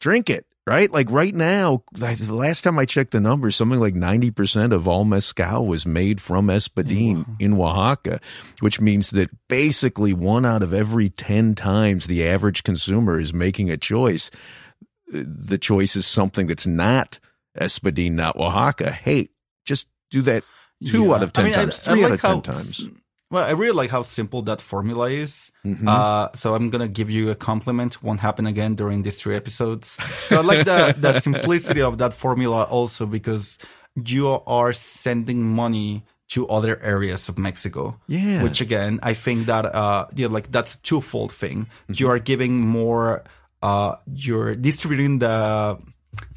drink 0.00 0.30
it 0.30 0.46
right? 0.66 0.90
Like 0.90 1.10
right 1.10 1.34
now, 1.34 1.82
the 1.92 2.34
last 2.34 2.64
time 2.64 2.78
I 2.78 2.84
checked 2.84 3.10
the 3.10 3.20
numbers, 3.20 3.56
something 3.56 3.80
like 3.80 3.94
90% 3.94 4.72
of 4.72 4.88
all 4.88 5.04
mezcal 5.04 5.66
was 5.66 5.84
made 5.84 6.20
from 6.20 6.48
Espadin 6.48 7.36
in 7.38 7.54
Oaxaca, 7.54 8.20
which 8.60 8.80
means 8.80 9.10
that 9.10 9.30
basically 9.48 10.12
one 10.12 10.44
out 10.44 10.62
of 10.62 10.72
every 10.72 11.10
10 11.10 11.54
times 11.54 12.06
the 12.06 12.26
average 12.26 12.62
consumer 12.62 13.20
is 13.20 13.34
making 13.34 13.70
a 13.70 13.76
choice. 13.76 14.30
The 15.08 15.58
choice 15.58 15.96
is 15.96 16.06
something 16.06 16.46
that's 16.46 16.66
not 16.66 17.18
Espadin, 17.58 18.12
not 18.12 18.36
Oaxaca. 18.36 18.90
Hey, 18.90 19.28
just 19.64 19.86
do 20.10 20.22
that 20.22 20.44
two 20.84 21.06
yeah. 21.06 21.14
out 21.14 21.22
of 21.22 21.32
10 21.32 21.44
I 21.44 21.46
mean, 21.46 21.54
times, 21.54 21.80
I, 21.80 21.90
three 21.90 22.04
I 22.04 22.08
like 22.08 22.24
out 22.24 22.38
of 22.38 22.42
10 22.44 22.54
times. 22.54 22.88
Well, 23.34 23.44
I 23.44 23.50
really 23.50 23.74
like 23.74 23.90
how 23.90 24.02
simple 24.02 24.42
that 24.42 24.60
formula 24.60 25.10
is. 25.10 25.50
Mm-hmm. 25.66 25.88
Uh, 25.88 26.28
so 26.36 26.54
I'm 26.54 26.70
gonna 26.70 26.86
give 26.86 27.10
you 27.10 27.32
a 27.32 27.34
compliment. 27.34 28.00
Won't 28.00 28.20
happen 28.20 28.46
again 28.46 28.76
during 28.76 29.02
these 29.02 29.20
three 29.20 29.34
episodes. 29.34 29.98
So 30.26 30.38
I 30.38 30.42
like 30.42 30.64
the 30.64 30.94
the 30.96 31.18
simplicity 31.26 31.82
of 31.82 31.98
that 31.98 32.14
formula 32.14 32.62
also 32.62 33.06
because 33.06 33.58
you 33.96 34.28
are 34.28 34.72
sending 34.72 35.42
money 35.42 36.04
to 36.28 36.46
other 36.46 36.80
areas 36.80 37.28
of 37.28 37.36
Mexico. 37.36 37.98
Yeah. 38.06 38.44
Which 38.44 38.60
again, 38.60 39.00
I 39.02 39.14
think 39.14 39.46
that 39.46 39.66
uh, 39.66 40.06
yeah, 40.14 40.28
like 40.28 40.52
that's 40.52 40.76
a 40.76 40.82
twofold 40.82 41.32
thing. 41.32 41.66
Mm-hmm. 41.66 41.94
You 41.96 42.10
are 42.10 42.20
giving 42.20 42.60
more. 42.60 43.24
Uh, 43.64 43.96
you're 44.14 44.54
distributing 44.54 45.18
the 45.18 45.76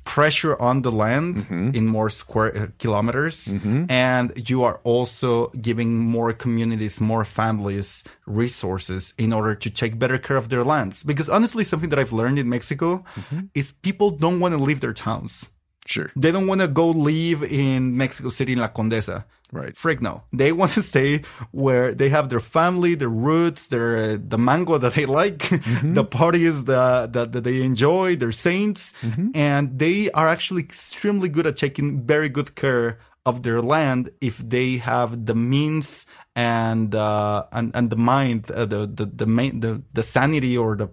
pressure 0.04 0.60
on 0.62 0.82
the 0.82 0.92
land 0.92 1.36
mm-hmm. 1.36 1.72
in 1.76 1.86
more 1.86 2.10
square 2.10 2.56
uh, 2.56 2.68
kilometers. 2.80 3.48
Mm-hmm. 3.48 3.86
And 3.90 4.50
you 4.50 4.64
are 4.64 4.80
also 4.84 5.48
giving 5.50 5.98
more 5.98 6.34
communities, 6.34 7.02
more 7.02 7.26
families 7.26 8.04
resources 8.26 9.14
in 9.18 9.34
order 9.34 9.54
to 9.56 9.70
take 9.70 10.00
better 10.00 10.18
care 10.18 10.38
of 10.38 10.50
their 10.50 10.64
lands. 10.64 11.04
Because 11.04 11.30
honestly, 11.30 11.64
something 11.64 11.90
that 11.90 12.00
I've 12.00 12.14
learned 12.14 12.40
in 12.40 12.50
Mexico 12.50 13.04
mm-hmm. 13.16 13.48
is 13.54 13.72
people 13.72 14.12
don't 14.12 14.40
want 14.40 14.54
to 14.54 14.62
leave 14.62 14.80
their 14.80 14.94
towns. 14.94 15.50
Sure. 15.88 16.12
They 16.16 16.32
don't 16.32 16.48
want 16.48 16.62
to 16.62 16.68
go 16.68 16.90
live 16.90 17.44
in 17.44 17.96
Mexico 17.96 18.30
City 18.30 18.54
in 18.54 18.60
La 18.60 18.68
Condesa. 18.68 19.24
Right. 19.54 19.76
Freak 19.78 20.02
no. 20.02 20.24
They 20.34 20.52
want 20.52 20.72
to 20.74 20.84
stay 20.92 21.22
where 21.52 21.94
they 21.94 22.10
have 22.10 22.28
their 22.28 22.42
family, 22.42 22.96
their 22.96 23.10
roots, 23.10 23.68
their 23.68 24.18
the 24.18 24.38
mango 24.38 24.78
that 24.78 24.94
they 24.94 25.06
like, 25.06 25.38
mm-hmm. 25.38 25.94
the 26.00 26.04
parties 26.04 26.66
that, 26.66 27.14
that, 27.14 27.32
that 27.32 27.44
they 27.46 27.62
enjoy, 27.62 28.18
their 28.18 28.34
saints, 28.34 28.94
mm-hmm. 29.02 29.30
and 29.34 29.80
they 29.80 30.12
are 30.12 30.28
actually 30.28 30.62
extremely 30.62 31.30
good 31.30 31.48
at 31.48 31.56
taking 31.56 32.06
very 32.06 32.28
good 32.28 32.56
care 32.56 33.00
of 33.26 33.44
their 33.44 33.62
land 33.62 34.10
if 34.20 34.38
they 34.38 34.78
have 34.78 35.26
the 35.26 35.36
means 35.36 36.06
and 36.36 36.94
uh, 36.94 37.46
and 37.52 37.76
and 37.76 37.90
the 37.90 37.96
mind, 37.96 38.52
uh, 38.52 38.66
the 38.66 38.86
the 38.86 39.06
the 39.06 39.26
main 39.26 39.60
the 39.60 39.82
the 39.94 40.04
sanity 40.04 40.56
or 40.56 40.76
the 40.76 40.90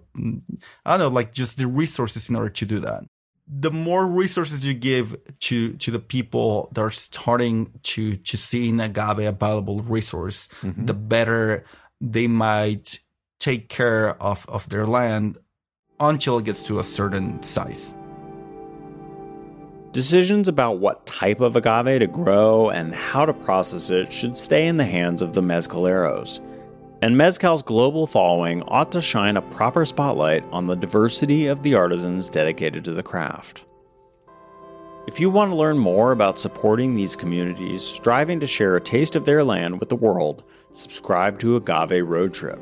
I 0.85 0.97
don't 0.97 0.99
know, 0.99 1.07
like 1.09 1.33
just 1.33 1.59
the 1.59 1.67
resources 1.67 2.29
in 2.29 2.35
order 2.35 2.49
to 2.49 2.65
do 2.65 2.79
that 2.79 3.03
the 3.47 3.71
more 3.71 4.07
resources 4.07 4.65
you 4.65 4.73
give 4.73 5.15
to 5.39 5.73
to 5.73 5.91
the 5.91 5.99
people 5.99 6.69
that 6.73 6.81
are 6.81 6.91
starting 6.91 7.71
to 7.83 8.17
to 8.17 8.37
see 8.37 8.69
in 8.69 8.79
agave 8.79 9.19
a 9.19 9.31
valuable 9.31 9.81
resource, 9.81 10.47
mm-hmm. 10.61 10.85
the 10.85 10.93
better 10.93 11.65
they 12.01 12.27
might 12.27 12.99
take 13.39 13.69
care 13.69 14.21
of 14.21 14.45
of 14.49 14.67
their 14.69 14.87
land 14.87 15.37
until 15.99 16.39
it 16.39 16.45
gets 16.45 16.63
to 16.63 16.79
a 16.79 16.83
certain 16.83 17.41
size. 17.43 17.95
Decisions 19.91 20.49
about 20.49 20.79
what 20.79 21.05
type 21.05 21.39
of 21.39 21.55
agave 21.55 21.99
to 21.99 22.07
grow 22.07 22.69
and 22.69 22.93
how 22.93 23.25
to 23.25 23.33
process 23.33 23.89
it 23.89 24.11
should 24.11 24.37
stay 24.37 24.67
in 24.67 24.75
the 24.75 24.85
hands 24.85 25.21
of 25.21 25.33
the 25.33 25.41
mezcaleros 25.41 26.41
and 27.05 27.15
Mezcal's 27.15 27.61
global 27.61 28.07
following 28.07 28.63
ought 28.63 28.91
to 28.91 28.99
shine 28.99 29.37
a 29.37 29.41
proper 29.43 29.85
spotlight 29.85 30.43
on 30.51 30.65
the 30.65 30.75
diversity 30.75 31.45
of 31.45 31.61
the 31.61 31.75
artisans 31.75 32.29
dedicated 32.29 32.83
to 32.83 32.93
the 32.93 33.03
craft. 33.03 33.65
If 35.07 35.19
you 35.19 35.29
want 35.29 35.51
to 35.51 35.55
learn 35.55 35.77
more 35.77 36.13
about 36.13 36.39
supporting 36.39 36.95
these 36.95 37.15
communities 37.15 37.83
striving 37.83 38.39
to 38.39 38.47
share 38.47 38.75
a 38.75 38.81
taste 38.81 39.15
of 39.15 39.23
their 39.23 39.43
land 39.43 39.79
with 39.79 39.89
the 39.89 39.95
world, 39.95 40.45
subscribe 40.71 41.37
to 41.41 41.57
Agave 41.57 42.07
Road 42.07 42.33
Trip. 42.33 42.59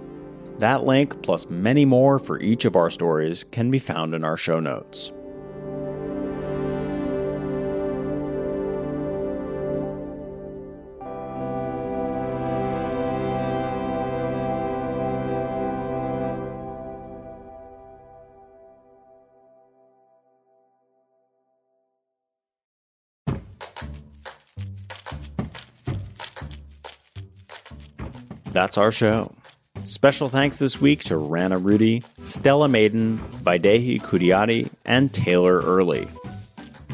That 0.59 0.83
link, 0.83 1.21
plus 1.21 1.49
many 1.49 1.85
more 1.85 2.19
for 2.19 2.41
each 2.41 2.65
of 2.65 2.75
our 2.75 2.89
stories, 2.89 3.45
can 3.45 3.71
be 3.71 3.79
found 3.79 4.13
in 4.13 4.25
our 4.25 4.35
show 4.35 4.59
notes. 4.59 5.13
That's 28.63 28.77
our 28.77 28.91
show. 28.91 29.35
Special 29.83 30.29
thanks 30.29 30.57
this 30.57 30.79
week 30.79 31.03
to 31.03 31.17
Rana 31.17 31.57
Rudy, 31.57 32.01
Stella 32.21 32.69
Maiden, 32.69 33.19
Vaidehi 33.43 34.01
Kudiati, 34.01 34.69
and 34.85 35.13
Taylor 35.13 35.59
Early. 35.59 36.07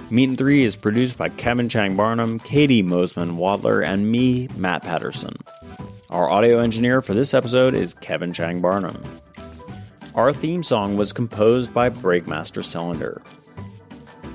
Meat 0.09 0.29
and 0.29 0.37
Three 0.39 0.63
is 0.63 0.75
produced 0.75 1.15
by 1.15 1.29
Kevin 1.29 1.69
Chang 1.69 1.95
Barnum, 1.95 2.39
Katie 2.39 2.81
Mosman 2.81 3.37
Wadler, 3.37 3.85
and 3.85 4.11
me, 4.11 4.47
Matt 4.55 4.81
Patterson. 4.81 5.35
Our 6.09 6.27
audio 6.27 6.57
engineer 6.57 7.03
for 7.03 7.13
this 7.13 7.35
episode 7.35 7.75
is 7.75 7.93
Kevin 7.93 8.33
Chang 8.33 8.61
Barnum. 8.61 9.03
Our 10.15 10.33
theme 10.33 10.63
song 10.63 10.97
was 10.97 11.13
composed 11.13 11.71
by 11.71 11.91
Breakmaster 11.91 12.63
Cylinder. 12.63 13.21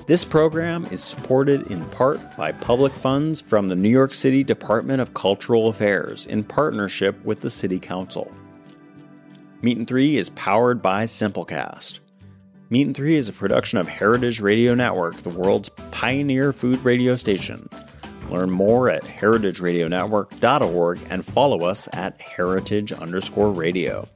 This 0.07 0.27
program 0.27 0.85
is 0.91 1.03
supported 1.03 1.71
in 1.71 1.83
part 1.87 2.37
by 2.37 2.53
public 2.53 2.93
funds 2.93 3.41
from 3.41 3.69
the 3.69 3.75
New 3.75 3.89
York 3.89 4.13
City 4.13 4.45
Department 4.45 5.01
of 5.01 5.15
Cultural 5.15 5.69
Affairs 5.69 6.27
in 6.27 6.45
partnership 6.45 7.25
with 7.25 7.41
the 7.41 7.49
City 7.49 7.79
Council. 7.79 8.31
Meat 9.63 9.79
and 9.79 9.89
Three 9.89 10.19
is 10.19 10.29
powered 10.29 10.83
by 10.83 11.05
Simplecast. 11.05 12.01
Meat 12.69 12.87
and 12.87 12.95
Three 12.95 13.17
is 13.17 13.31
a 13.31 13.33
production 13.33 13.79
of 13.79 13.89
Heritage 13.89 14.43
Radio 14.43 14.75
Network, 14.75 15.17
the 15.23 15.31
world's 15.31 15.71
pioneer 15.91 16.53
food 16.53 16.85
radio 16.85 17.17
station. 17.17 17.67
Learn 18.29 18.51
more 18.51 18.91
at 18.91 19.05
heritageradionetwork.org 19.05 21.01
and 21.09 21.25
follow 21.25 21.63
us 21.63 21.89
at 21.95 22.21
heritage 22.21 22.93
underscore 22.93 23.53
radio. 23.53 24.07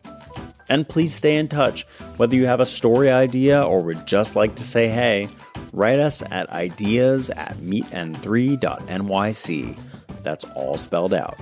And 0.69 0.89
please 0.89 1.15
stay 1.15 1.37
in 1.37 1.47
touch. 1.49 1.87
Whether 2.17 2.37
you 2.37 2.47
have 2.47 2.61
a 2.61 2.67
story 2.67 3.11
idea 3.11 3.63
or 3.63 3.83
would 3.83 4.07
just 4.07 4.37
like 4.37 4.55
to 4.57 4.65
say 4.65 4.89
hey, 4.89 5.29
write 5.73 5.99
us 5.99 6.23
at 6.31 6.49
ideas 6.51 7.31
at 7.31 7.57
meatandthree.nyc. 7.59 9.79
That's 10.23 10.45
all 10.55 10.77
spelled 10.77 11.15
out. 11.15 11.39